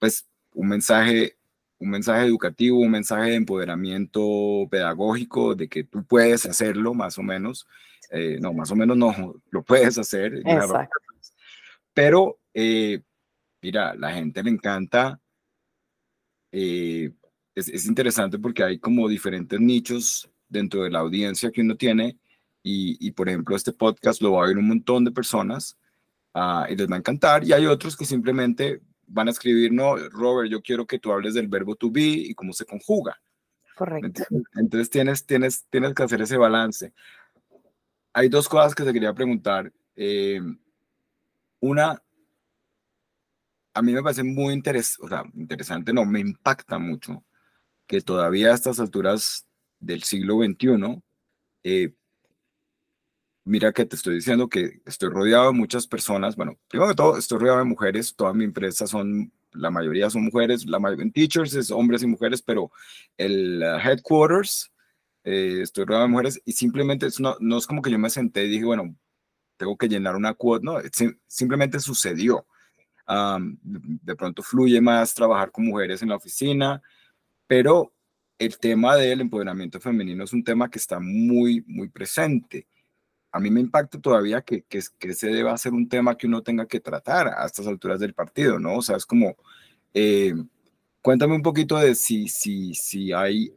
[0.00, 1.36] pues, un, mensaje,
[1.78, 7.22] un mensaje educativo, un mensaje de empoderamiento pedagógico, de que tú puedes hacerlo más o
[7.22, 7.68] menos.
[8.10, 10.42] Eh, no, más o menos no, lo puedes hacer.
[11.92, 12.40] Pero,
[13.64, 15.18] mira, la gente le encanta.
[16.52, 17.10] Es,
[17.54, 22.18] es interesante porque hay como diferentes nichos dentro de la audiencia que uno tiene.
[22.62, 25.78] Y, por ejemplo, este podcast lo va a ver un montón de personas
[26.32, 27.44] ah, y les va a encantar.
[27.44, 31.34] Y hay otros que simplemente van a escribir, no, Robert, yo quiero que tú hables
[31.34, 33.18] del verbo to be y cómo se conjuga.
[33.74, 34.24] Correcto.
[34.54, 36.92] Entonces, tienes, tienes, tienes que hacer ese balance.
[38.12, 39.70] Hay dos cosas que te quería preguntar.
[39.96, 40.40] Eh,
[41.60, 42.02] una,
[43.74, 47.24] a mí me parece muy o sea, interesante, no, me impacta mucho
[47.86, 49.46] que todavía a estas alturas
[49.80, 51.02] del siglo XXI,
[51.64, 51.94] eh,
[53.44, 57.18] mira que te estoy diciendo que estoy rodeado de muchas personas, bueno, primero que todo,
[57.18, 61.12] estoy rodeado de mujeres, toda mi empresa son, la mayoría son mujeres, la mayoría en
[61.12, 62.70] teachers es hombres y mujeres, pero
[63.18, 64.72] el uh, headquarters,
[65.24, 68.10] eh, estoy rodeado de mujeres y simplemente es no, no es como que yo me
[68.10, 68.96] senté y dije, bueno,
[69.56, 70.78] tengo que llenar una cuota, no,
[71.26, 72.46] simplemente sucedió.
[73.06, 76.82] De pronto fluye más trabajar con mujeres en la oficina,
[77.46, 77.92] pero
[78.38, 82.66] el tema del empoderamiento femenino es un tema que está muy, muy presente.
[83.30, 86.42] A mí me impacta todavía que, que, que ese deba ser un tema que uno
[86.42, 88.76] tenga que tratar a estas alturas del partido, ¿no?
[88.76, 89.36] O sea, es como,
[89.92, 90.34] eh,
[91.02, 93.52] cuéntame un poquito de si, si, si hay,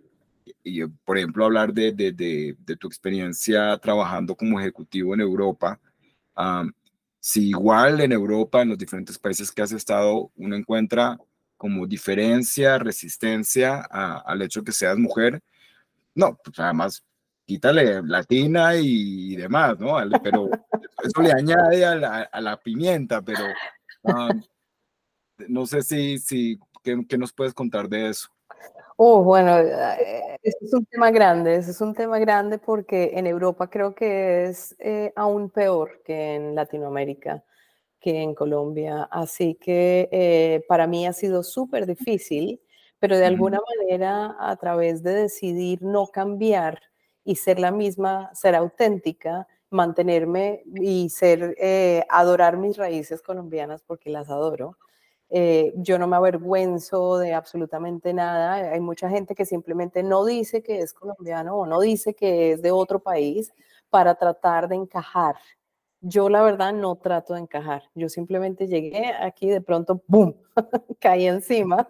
[1.05, 5.79] por ejemplo, hablar de, de, de, tu experiencia trabajando como ejecutivo en Europa.
[7.27, 11.17] Si igual en Europa, en los diferentes países que has estado, uno encuentra
[11.57, 15.41] como diferencia, resistencia al hecho que seas mujer.
[16.15, 17.03] No, pues además,
[17.45, 19.97] quítale latina y, demás, ¿no?
[20.23, 20.49] Pero
[21.03, 23.43] eso le añade a la, a la pimienta, pero
[24.03, 24.41] um,
[25.49, 28.29] no sé si, si ¿qué, ¿qué, nos puedes contar de eso?
[28.99, 33.27] Oh, bueno, eh, ese es un tema grande, ese es un tema grande porque en
[33.27, 37.43] Europa creo que es eh, aún peor que en Latinoamérica
[37.99, 39.09] que en Colombia.
[39.11, 42.61] Así que eh, para mí ha sido súper difícil,
[42.99, 46.79] pero de alguna manera a través de decidir no cambiar
[47.25, 54.11] y ser la misma, ser auténtica, mantenerme y ser, eh, adorar mis raíces colombianas porque
[54.11, 54.77] las adoro.
[55.29, 58.53] Eh, yo no me avergüenzo de absolutamente nada.
[58.71, 62.61] Hay mucha gente que simplemente no dice que es colombiano o no dice que es
[62.61, 63.53] de otro país
[63.89, 65.35] para tratar de encajar
[66.01, 67.83] yo la verdad no trato de encajar.
[67.95, 70.35] Yo simplemente llegué aquí de pronto, ¡boom!
[70.99, 71.87] caí encima.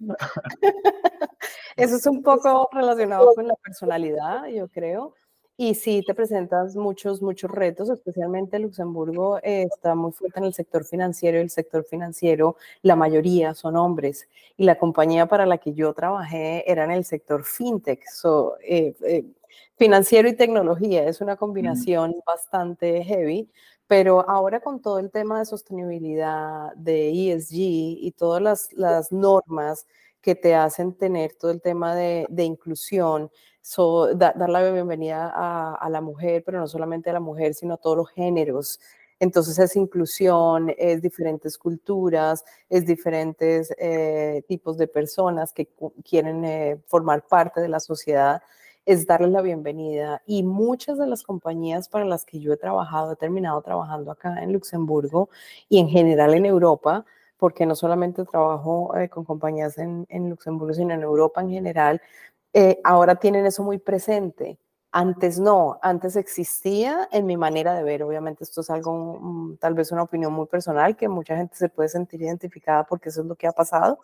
[1.76, 5.14] Eso es un poco relacionado con la personalidad, yo creo.
[5.60, 10.54] Y sí te presentas muchos, muchos retos, especialmente Luxemburgo eh, está muy fuerte en el
[10.54, 14.28] sector financiero y el sector financiero, la mayoría son hombres.
[14.56, 18.94] Y la compañía para la que yo trabajé era en el sector fintech, so, eh,
[19.04, 19.24] eh,
[19.76, 23.50] financiero y tecnología, es una combinación bastante heavy,
[23.88, 29.88] pero ahora con todo el tema de sostenibilidad, de ESG y todas las, las normas
[30.20, 33.30] que te hacen tener todo el tema de, de inclusión,
[34.14, 37.96] dar la bienvenida a, la mujer, pero no solamente a la mujer, sino a todos
[37.96, 38.80] los géneros.
[39.20, 45.68] Entonces es inclusión, es diferentes culturas, es diferentes eh, tipos de personas que
[46.08, 48.42] quieren eh, formar parte de la sociedad,
[48.86, 50.22] es darles la bienvenida.
[50.24, 54.42] Y muchas de las compañías para las que yo he trabajado, he terminado trabajando acá
[54.42, 55.28] en Luxemburgo
[55.68, 57.04] y en general en Europa,
[57.36, 62.00] porque no solamente trabajo eh, con compañías en, en Luxemburgo, sino en Europa en general,
[62.60, 64.58] eh, ahora tienen eso muy presente.
[64.90, 68.02] Antes no, antes existía en mi manera de ver.
[68.02, 71.68] Obviamente esto es algo, mm, tal vez una opinión muy personal, que mucha gente se
[71.68, 74.00] puede sentir identificada porque eso es lo que ha pasado.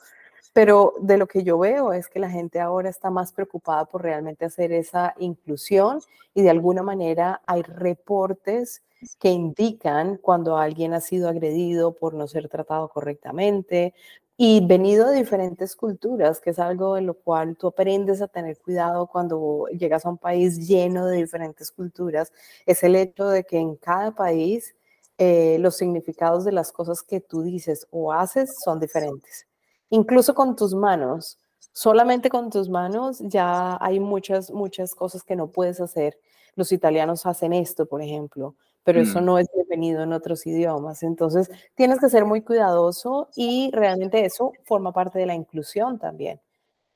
[0.52, 4.02] Pero de lo que yo veo es que la gente ahora está más preocupada por
[4.02, 6.00] realmente hacer esa inclusión
[6.32, 8.84] y de alguna manera hay reportes
[9.18, 13.94] que indican cuando alguien ha sido agredido por no ser tratado correctamente,
[14.37, 18.59] y venido de diferentes culturas, que es algo en lo cual tú aprendes a tener
[18.59, 22.33] cuidado cuando llegas a un país lleno de diferentes culturas,
[22.66, 24.75] es el hecho de que en cada país
[25.18, 29.47] eh, los significados de las cosas que tú dices o haces son diferentes.
[29.90, 31.38] Incluso con tus manos,
[31.73, 36.18] solamente con tus manos ya hay muchas, muchas cosas que no puedes hacer.
[36.57, 39.25] Los italianos hacen esto, por ejemplo pero eso mm.
[39.25, 41.03] no es bienvenido en otros idiomas.
[41.03, 46.40] Entonces, tienes que ser muy cuidadoso y realmente eso forma parte de la inclusión también.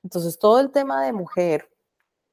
[0.05, 1.69] Entonces, todo el tema de mujer,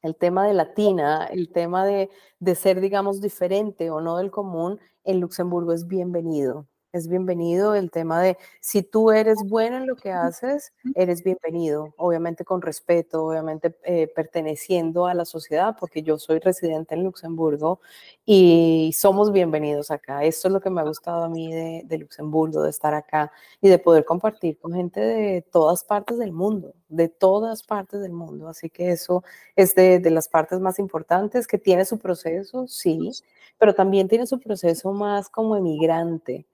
[0.04, 4.80] el tema de latina, el tema de, de ser, digamos, diferente o no del común,
[5.04, 7.76] en Luxemburgo es bienvenido es bienvenido.
[7.76, 12.62] El tema de si tú eres bueno en lo que haces, eres bienvenido, obviamente con
[12.62, 17.82] respeto, obviamente eh, perteneciendo a la sociedad, porque yo soy residente en Luxemburgo
[18.26, 20.24] y somos bienvenidos acá.
[20.24, 23.30] Esto es lo que me ha gustado a mí de, Luxemburgo, de estar acá
[23.60, 28.14] y de poder compartir con gente de todas partes del mundo, de todas partes del
[28.14, 28.48] mundo.
[28.48, 29.22] Así que eso
[29.58, 33.12] es de, de las partes más importantes, que tiene su proceso, sí,
[33.58, 36.46] pero también tiene su proceso más como emigrante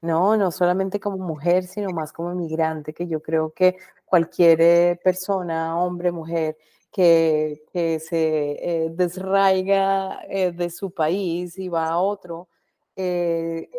[0.00, 5.00] no, no solamente como mujer, sino más como migrante, que yo creo que cualquier eh,
[5.02, 6.56] persona, hombre, mujer,
[6.92, 7.62] que,
[8.00, 12.48] se eh, desraiga eh, de su país y va a otro,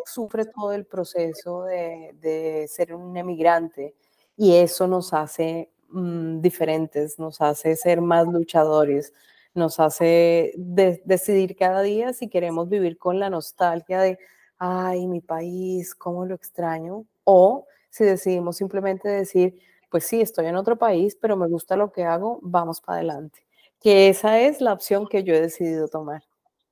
[0.06, 3.96] sufre todo el proceso de, ser un emigrante
[4.36, 9.12] y eso nos hace mm, diferentes, nos hace ser más luchadores,
[9.54, 14.18] nos hace decidir cada día si queremos vivir con la nostalgia de
[14.58, 19.58] ay, mi país, cómo lo extraño, o si decidimos simplemente decir,
[19.90, 23.40] pues sí, estoy en otro país, pero me gusta lo que hago, vamos para adelante.
[23.80, 26.22] Que esa es la opción que yo he decidido tomar.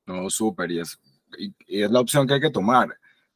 [0.06, 0.98] No, súper, y es,
[1.38, 2.88] y, es la opción que hay que tomar.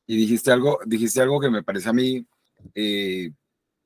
[0.07, 2.27] Y dijiste algo, dijiste algo que me parece a mí
[2.75, 3.31] eh,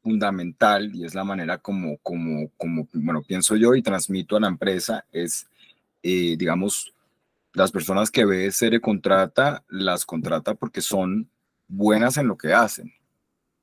[0.02, 4.48] fundamental y es la manera como, como, como, bueno, pienso yo y transmito a la
[4.48, 5.46] empresa, es,
[6.02, 6.93] eh, digamos,
[7.54, 11.30] las personas que BSR contrata, las contrata porque son
[11.68, 12.92] buenas en lo que hacen.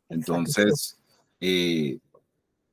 [0.07, 0.97] Entonces,
[1.39, 1.99] eh,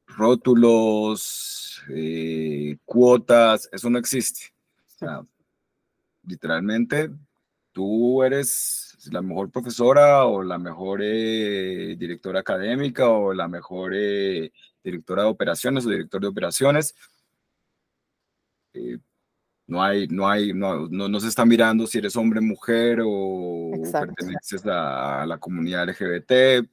[0.07, 4.53] rótulos, eh, cuotas, eso no existe.
[6.25, 7.11] literalmente,
[7.73, 13.93] tú eres la mejor profesora o la mejor eh, directora académica o la mejor
[14.85, 16.95] directora de operaciones o director de operaciones
[19.69, 24.65] no hay, no hay, no, no, se está mirando si eres hombre, mujer o perteneces
[24.65, 26.67] a, la comunidad LGBT.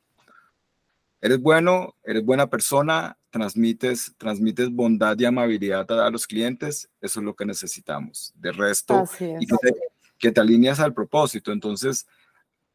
[1.19, 7.25] Eres bueno, eres buena persona, transmites, transmites bondad y amabilidad a, los clientes, eso es
[7.25, 8.31] lo que necesitamos.
[8.35, 9.73] De resto, y que te,
[10.17, 11.51] que te alineas al propósito.
[11.51, 12.07] Entonces,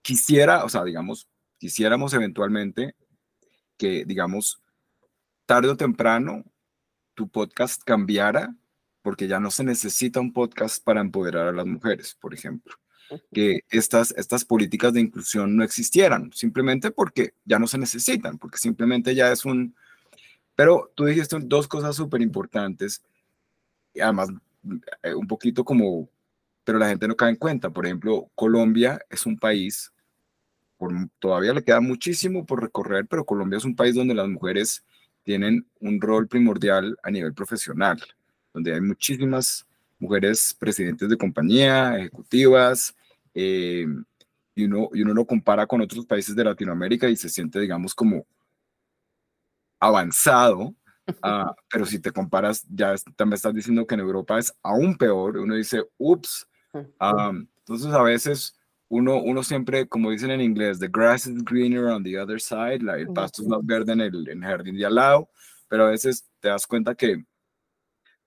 [0.02, 2.94] quisiera, o sea, digamos, quisiéramos eventualmente
[3.78, 4.60] que, digamos,
[5.46, 6.44] tarde o temprano,
[7.14, 8.54] tu podcast cambiara
[9.03, 12.74] porque ya no se necesita un podcast para empoderar a las mujeres, por ejemplo.
[13.32, 18.59] Que estas, estas políticas de inclusión no existieran, simplemente porque ya no se necesitan, porque
[18.59, 19.74] simplemente ya es un...
[20.55, 23.03] Pero tú dijiste dos cosas súper importantes,
[23.94, 24.28] y además
[25.03, 26.09] eh, un poquito como,
[26.62, 27.70] pero la gente no cae en cuenta.
[27.70, 29.92] Por ejemplo, Colombia es un país,
[30.76, 34.84] por, todavía le queda muchísimo por recorrer, pero Colombia es un país donde las mujeres
[35.24, 38.01] tienen un rol primordial a nivel profesional
[38.53, 39.66] donde hay muchísimas
[39.98, 42.94] mujeres presidentes de compañía, ejecutivas,
[43.34, 43.86] eh,
[44.55, 47.94] y, uno, y uno lo compara con otros países de Latinoamérica y se siente, digamos,
[47.94, 48.26] como
[49.78, 50.74] avanzado,
[51.22, 55.38] ah, pero si te comparas, ya también estás diciendo que en Europa es aún peor,
[55.38, 56.46] uno dice, ups,
[56.98, 58.57] ah, entonces a veces
[58.88, 62.80] uno, uno siempre, como dicen en inglés, the grass is greener on the other side,
[62.80, 65.30] el pasto es más verde en el, en el jardín de al lado,
[65.68, 67.24] pero a veces te das cuenta que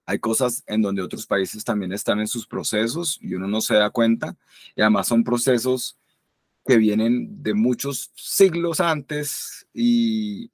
[0.05, 3.75] hay cosas en donde otros países también están en sus procesos y uno no se
[3.75, 4.35] da cuenta,
[4.75, 5.97] y además son procesos
[6.65, 10.51] que vienen de muchos siglos antes y,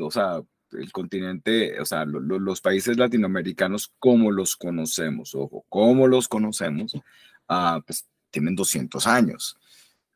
[0.00, 0.42] o sea,
[0.72, 7.80] el continente, o sea, los países latinoamericanos como los conocemos, ojo, como los conocemos, uh,
[7.84, 9.56] pues tienen 200 años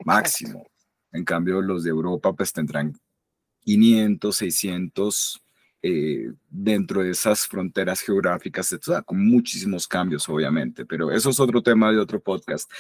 [0.05, 0.67] máximo.
[1.13, 2.99] En cambio, los de Europa pues tendrán
[3.61, 5.44] 500, 600
[5.87, 8.75] eh, dentro de esas fronteras geográficas,
[9.05, 12.73] con muchísimos cambios, obviamente, pero eso es otro tema de otro podcast.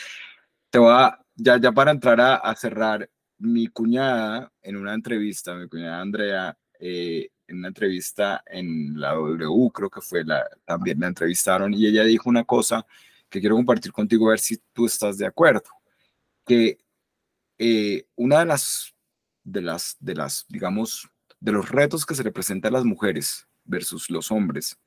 [0.71, 5.69] Te voy a, ya, ya para entrar a, cerrar, mi cuñada en una entrevista, mi
[5.69, 11.09] cuñada Andrea, eh, en una entrevista en la W, creo que fue la, también la
[11.09, 12.87] entrevistaron, y ella dijo una cosa
[13.29, 15.69] que quiero compartir contigo, a ver si tú estás de acuerdo,
[16.47, 16.79] que
[17.59, 18.95] eh, una de las,
[19.43, 21.11] de las, de las, digamos,
[21.45, 24.79] de los retos que se representan a las mujeres versus los hombres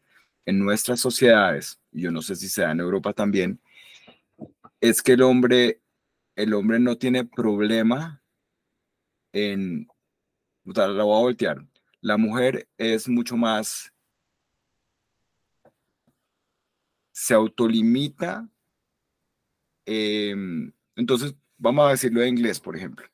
[0.44, 3.62] en nuestras sociedades, y yo no sé si sea en Europa también,
[4.82, 5.84] es que el hombre,
[6.36, 8.24] el hombre no tiene problema
[9.34, 9.88] en,
[10.64, 11.64] la voy a voltear,
[12.02, 13.94] la mujer es mucho más,
[17.12, 18.50] se autolimita,
[19.86, 23.08] em, entonces vamos a decirlo en inglés, por ejemplo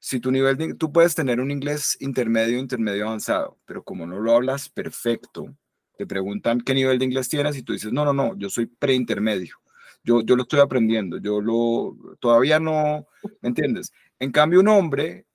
[0.00, 4.20] si tu nivel de, tú puedes tener un inglés intermedio, intermedio avanzado, pero como no
[4.20, 5.54] lo hablas perfecto,
[5.96, 8.66] te preguntan qué nivel de inglés tienes y tú dices, no, no, no, yo soy
[8.66, 9.56] preintermedio.
[10.04, 13.06] Yo, yo lo estoy aprendiendo, yo lo, todavía no,
[13.42, 13.92] ¿me entiendes?
[14.20, 15.26] En cambio, un hombre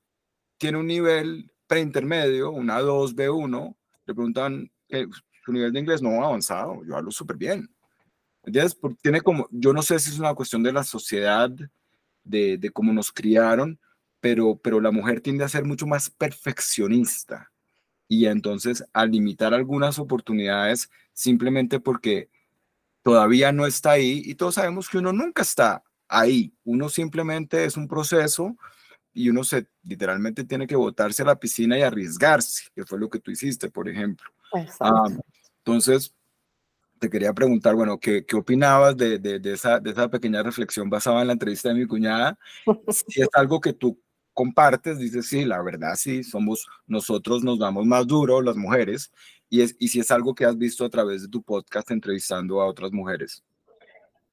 [0.58, 5.08] tiene un nivel preintermedio, una 2, B1, le preguntan, que
[5.44, 7.70] su nivel de inglés no avanzado, yo hablo súper bien.
[8.44, 8.76] ¿Entiendes?
[8.76, 11.52] Porque tiene como, yo no sé si es una cuestión de la sociedad,
[12.24, 13.78] de, de cómo nos criaron,
[14.24, 17.52] pero, pero la mujer tiende a ser mucho más perfeccionista
[18.08, 22.30] y entonces a limitar algunas oportunidades simplemente porque
[23.02, 27.76] todavía no está ahí y todos sabemos que uno nunca está ahí, uno simplemente es
[27.76, 28.56] un proceso
[29.12, 33.10] y uno se literalmente tiene que botarse a la piscina y arriesgarse, que fue lo
[33.10, 34.32] que tú hiciste, por ejemplo.
[34.80, 35.10] Ah,
[35.58, 36.16] entonces,
[36.98, 40.90] te quería preguntar, bueno, ¿qué, qué opinabas de, de, de, esa, de esa pequeña reflexión
[40.90, 42.40] basada en la entrevista de mi cuñada?
[42.90, 44.00] Si es algo que tú
[44.34, 49.12] compartes, dices, sí, la verdad sí, somos, nosotros nos damos más duro, las mujeres,
[49.50, 52.62] y, es, y si es algo que has visto a través de tu podcast entrevistando
[52.62, 53.44] a otras mujeres.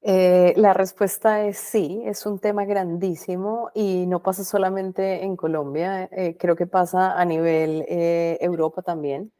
[0.03, 6.09] Eh, la respuesta es sí, es un tema grandísimo y no pasa solamente en Colombia,
[6.11, 9.31] eh, creo que pasa a nivel eh, Europa también.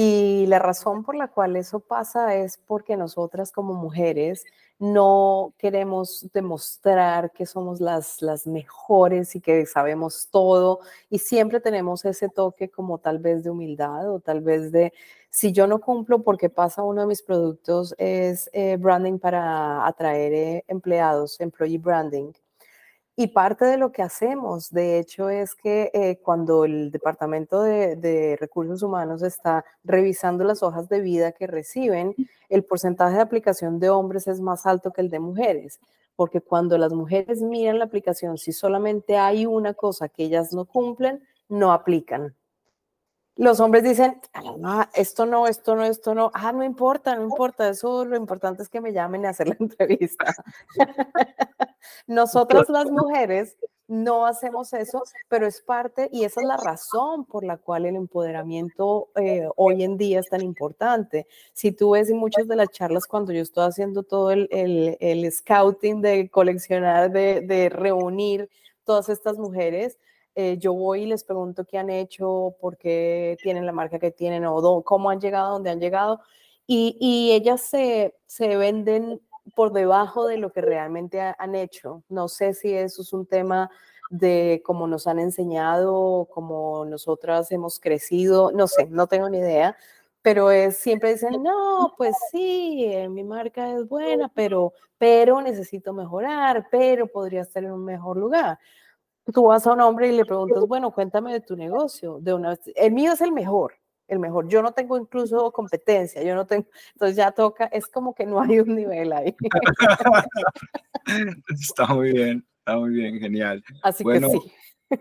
[0.00, 4.44] Y la razón por la cual eso pasa es porque nosotras como mujeres
[4.78, 10.78] no queremos demostrar que somos las, mejores y que sabemos todo
[11.10, 14.92] y siempre tenemos ese toque como tal vez de humildad o tal vez de
[15.30, 20.32] si yo no cumplo porque pasa uno de mis productos es eh, branding para atraer
[20.32, 22.30] eh, empleados, employee branding.
[23.20, 28.36] Y parte de lo que hacemos, de hecho, es que eh, cuando el Departamento de,
[28.38, 32.14] Recursos Humanos está revisando las hojas de vida que reciben,
[32.48, 35.80] el porcentaje de aplicación de hombres es más alto que el de mujeres,
[36.14, 40.64] porque cuando las mujeres miran la aplicación, si solamente hay una cosa que ellas no
[40.64, 42.36] cumplen, no aplican.
[43.38, 44.20] Los hombres dicen,
[44.64, 48.64] ah, esto no, esto no, esto no, ah, no importa, no importa, eso lo importante
[48.64, 50.34] es que me llamen a hacer la entrevista.
[52.08, 57.44] Nosotras las mujeres no hacemos eso, pero es parte y esa es la razón por
[57.44, 61.28] la cual el empoderamiento eh, hoy en día es tan importante.
[61.52, 65.30] Si tú ves en muchas de las charlas cuando yo estoy haciendo todo el, el,
[65.30, 68.50] scouting de coleccionar, de, de, reunir
[68.82, 69.96] todas estas mujeres,
[70.40, 74.12] eh, yo voy y les pregunto qué han hecho, por qué tienen la marca que
[74.12, 76.20] tienen o cómo han llegado, dónde han llegado.
[76.64, 79.20] Y, y ellas se, se venden
[79.56, 82.04] por debajo de lo que realmente han hecho.
[82.08, 83.68] No sé si eso es un tema
[84.10, 89.76] de cómo nos han enseñado, cómo nosotras hemos crecido, no sé, no tengo ni idea,
[90.22, 95.92] pero es, siempre dicen, no, pues sí, eh, mi marca es buena, pero, pero necesito
[95.92, 98.60] mejorar, pero podría estar en un mejor lugar.
[99.32, 102.58] Tú vas a un hombre y le preguntas, bueno, cuéntame de tu negocio, de una
[102.74, 103.74] el mío es el mejor,
[104.06, 104.48] el mejor.
[104.48, 108.40] Yo no tengo incluso competencia, yo no tengo, entonces ya toca, es como que no
[108.40, 109.34] hay un nivel ahí.
[111.48, 113.62] está muy bien, está muy bien, genial.
[113.82, 114.52] Así que sí.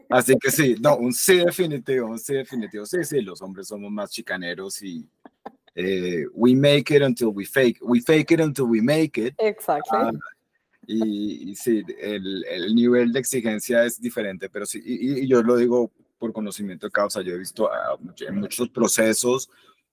[0.10, 2.86] Así que sí, no, un sí definitivo, un sí definitivo.
[2.86, 5.10] Sí, sí, los hombres somos más chicaneros y
[5.76, 9.34] eh, we make it until we fake, we fake it until we make it.
[9.38, 9.92] Exacto.
[9.94, 10.12] Ah,
[10.88, 15.58] y, sí, el, el, nivel de exigencia es diferente, pero sí, y, y, yo lo
[15.58, 17.70] digo por conocimiento de causa, yo he visto
[18.26, 19.50] en muchos procesos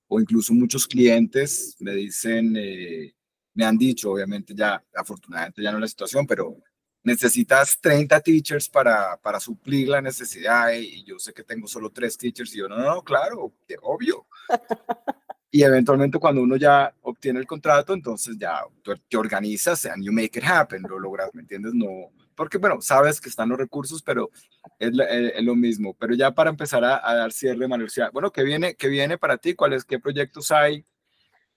[0.07, 3.13] o incluso muchos clientes me dicen, eh,
[3.55, 6.57] me han dicho, obviamente ya, afortunadamente ya no es la situación, pero
[7.03, 12.17] necesitas 30 teachers para, para suplir la necesidad y yo sé que tengo solo tres
[12.17, 14.27] teachers y yo, no, no, claro, obvio.
[15.51, 16.95] y eventualmente cuando uno ya
[17.25, 18.61] obtiene el contrato, entonces ya
[19.09, 21.73] te organizas and you make it happen, lo logras, ¿me entiendes?
[21.73, 24.31] No, porque bueno, sabes que están los recursos, pero
[24.79, 25.95] es, es, lo mismo.
[25.95, 29.55] Pero ya para empezar a, dar cierre, María bueno, ¿qué viene, ¿qué viene para ti?
[29.55, 30.85] ¿Cuáles, qué proyectos hay?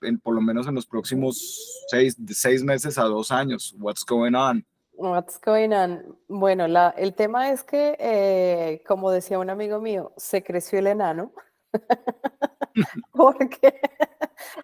[0.01, 3.76] En, por lo menos en los próximos seis, seis meses a dos años.
[3.78, 4.65] What's going on?
[4.93, 6.18] What's going on?
[6.30, 10.88] Bueno, la, el tema es que, eh, como decía un amigo mío, se creció el
[10.88, 11.34] enano,
[13.13, 13.80] porque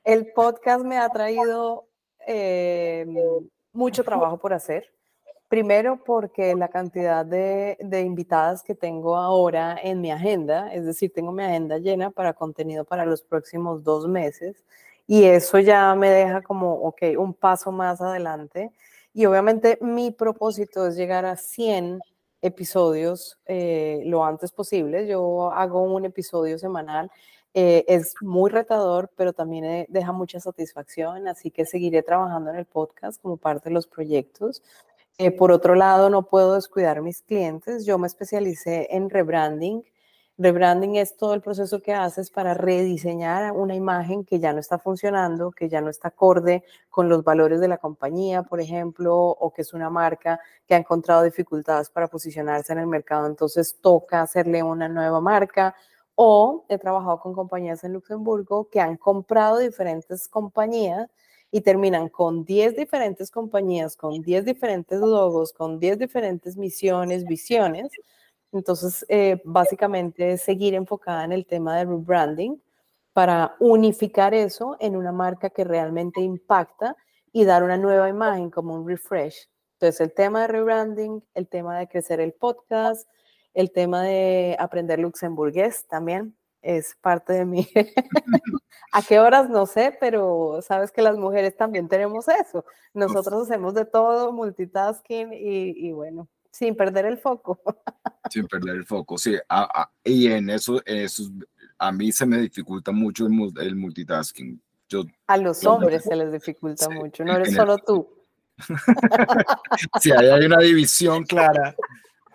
[0.04, 1.88] el podcast me ha traído
[2.28, 3.06] eh,
[3.72, 4.92] mucho trabajo por hacer.
[5.50, 11.32] Primero porque la cantidad de, invitadas que tengo ahora en mi agenda, es decir, tengo
[11.32, 14.64] mi agenda llena para contenido para los próximos dos meses
[15.06, 18.72] y eso ya me deja como, ok, un paso más adelante
[19.14, 22.00] y obviamente mi propósito es llegar a 100
[22.44, 25.08] episodios eh, lo antes posible.
[25.08, 27.10] Yo hago un episodio semanal.
[27.56, 32.58] Eh, es muy retador, pero también eh, deja mucha satisfacción, así que seguiré trabajando en
[32.58, 34.62] el podcast como parte de los proyectos.
[35.38, 37.86] por otro lado, no puedo descuidar mis clientes.
[37.86, 39.84] Yo me especialicé en rebranding
[40.40, 44.80] Rebranding es todo el proceso que haces para rediseñar una imagen que ya no está
[44.80, 49.54] funcionando, que ya no está acorde con los valores de la compañía, por ejemplo, o
[49.54, 53.28] que es una marca que ha encontrado dificultades para posicionarse en el mercado.
[53.28, 55.76] Entonces toca hacerle una nueva marca.
[56.16, 61.10] O he trabajado con compañías en Luxemburgo que han comprado diferentes compañías
[61.52, 67.92] y terminan con 10 diferentes compañías, con 10 diferentes logos, con 10 diferentes misiones, visiones
[68.54, 72.62] entonces, eh, básicamente seguir enfocada en el tema de rebranding
[73.14, 76.96] para unificar eso en una marca que realmente impacta
[77.32, 79.50] y dar una nueva imagen como un refresh.
[79.74, 83.10] Entonces, el tema de rebranding, el tema de crecer el podcast,
[83.54, 87.68] el tema de aprender luxemburgués también es parte de mí.
[88.92, 89.50] ¿A qué horas?
[89.50, 92.66] No sé, pero sabes que las mujeres también tenemos eso.
[92.94, 97.60] Nosotros hacemos de todo, multitasking y, y bueno, sin perder el foco.
[98.30, 99.36] Sin perder el foco, sí.
[100.04, 101.24] y en eso, eso,
[101.78, 104.60] a mí se me dificulta mucho el, multitasking.
[104.88, 108.08] Yo, a los hombres se les dificulta mucho, no eres solo tú.
[110.00, 111.76] sí, ahí hay una división clara.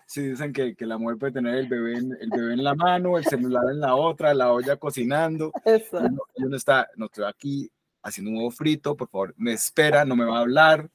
[0.07, 2.75] Sí, dicen que, que, la mujer puede tener el bebé, en, el bebé en la
[2.75, 5.53] mano, el celular en la otra, la olla cocinando.
[5.65, 6.01] Eso.
[6.37, 7.71] Y uno, está, no estoy aquí
[8.09, 10.91] haciendo un huevo frito, por favor, me espera, no me va a hablar.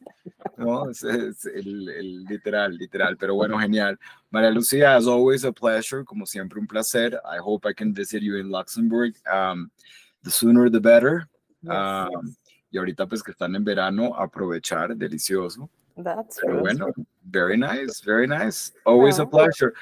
[0.58, 0.90] ¿no?
[0.90, 4.00] Es, el, el, literal, literal, pero bueno, genial.
[4.30, 7.20] María Lucía, as always a pleasure, como siempre un placer.
[7.26, 9.14] I hope I can visit you in Luxembourg.
[9.32, 9.72] Um,
[10.24, 11.28] the sooner the better.
[11.68, 12.36] Um,
[12.72, 15.70] y ahorita pues que están en verano, aprovechar, delicioso.
[15.96, 16.92] That's pero bueno,
[17.24, 18.74] very nice, very nice.
[18.86, 19.74] Always a pleasure.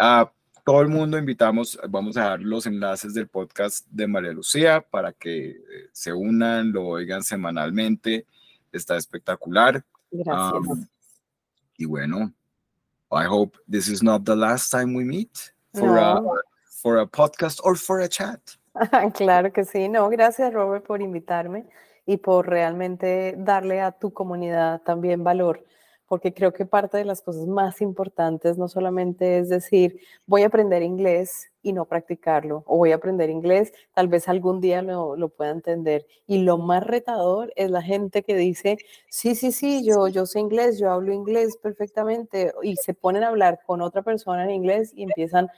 [0.00, 0.26] Uh,
[0.64, 5.12] todo el mundo invitamos, vamos a dar los enlaces del podcast de María Lucía para
[5.12, 5.56] que eh,
[5.92, 8.26] se unan, lo oigan semanalmente.
[8.72, 9.84] Está espectacular.
[10.10, 10.52] Gracias.
[10.52, 10.86] Um,
[11.76, 12.32] y bueno,
[13.10, 16.20] I hope this is not the last time we meet for, a,
[16.82, 18.40] for a podcast or for a chat.
[19.14, 19.88] claro que sí.
[19.88, 21.66] No, gracias Robert por invitarme
[22.06, 25.64] y por realmente darle a tu comunidad también valor
[26.10, 30.48] porque creo que parte de las cosas más importantes no solamente es decir, voy a
[30.48, 35.14] aprender inglés y no practicarlo, o voy a aprender inglés, tal vez algún día lo,
[35.14, 36.04] lo, pueda entender.
[36.26, 40.40] Y lo más retador es la gente que dice, sí, sí, sí, yo, yo sé
[40.40, 44.92] inglés, yo hablo inglés perfectamente, y se ponen a hablar con otra persona en inglés
[44.96, 45.48] y empiezan,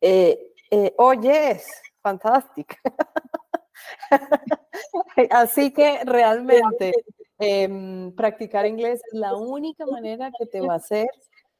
[0.00, 0.38] eh,
[0.70, 1.66] eh, oh, yes,
[2.00, 2.76] fantástico.
[5.30, 6.92] Así que realmente
[7.38, 11.06] Em, practicar inglés es la única manera que te va a hacer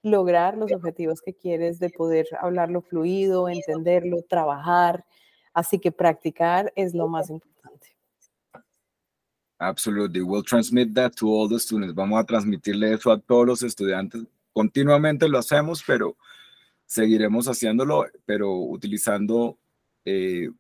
[0.03, 5.05] lograr los objetivos que quieres de poder hablarlo fluido, entenderlo, trabajar.
[5.53, 7.97] Así que practicar es lo más importante.
[9.59, 10.21] Absolutely.
[10.21, 11.95] We'll transmit that to all the students.
[11.95, 14.23] Vamos a transmitirle eso a todos los estudiantes.
[14.53, 16.17] Continuamente lo hacemos, pero
[16.85, 19.59] seguiremos haciéndolo, pero utilizando
[20.05, 20.51] eh,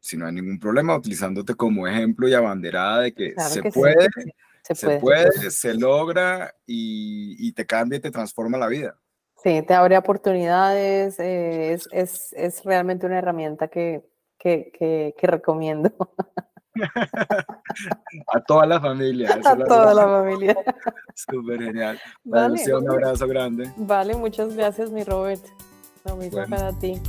[0.00, 4.08] si no hay ningún problema, utilizándote como ejemplo y abanderada de que, se, puede,
[4.62, 8.96] se, puede, se, logra y, te cambia y te transforma la vida.
[9.42, 14.02] Sí, te abre oportunidades, eh, es, es, es, realmente una herramienta que,
[14.38, 14.72] que,
[15.16, 15.90] que, recomiendo.
[18.32, 19.38] a toda la familia.
[19.44, 20.56] A toda la familia.
[21.14, 21.98] Súper genial.
[22.24, 22.74] Vale.
[22.74, 23.70] Un abrazo grande.
[23.76, 25.44] Vale, muchas gracias, mi Robert.
[26.04, 27.00] Lo mismo para ti.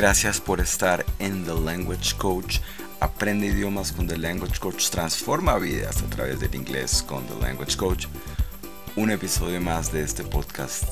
[0.00, 2.60] Gracias por estar en The Language Coach.
[3.00, 4.88] Aprende idiomas con The Language Coach.
[4.88, 8.06] Transforma vidas a través del inglés con The Language Coach.
[8.96, 10.84] Un episodio más de este podcast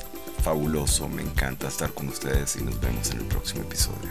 [0.42, 1.08] fabuloso.
[1.08, 4.10] Me encanta estar con ustedes y nos vemos en el próximo episodio.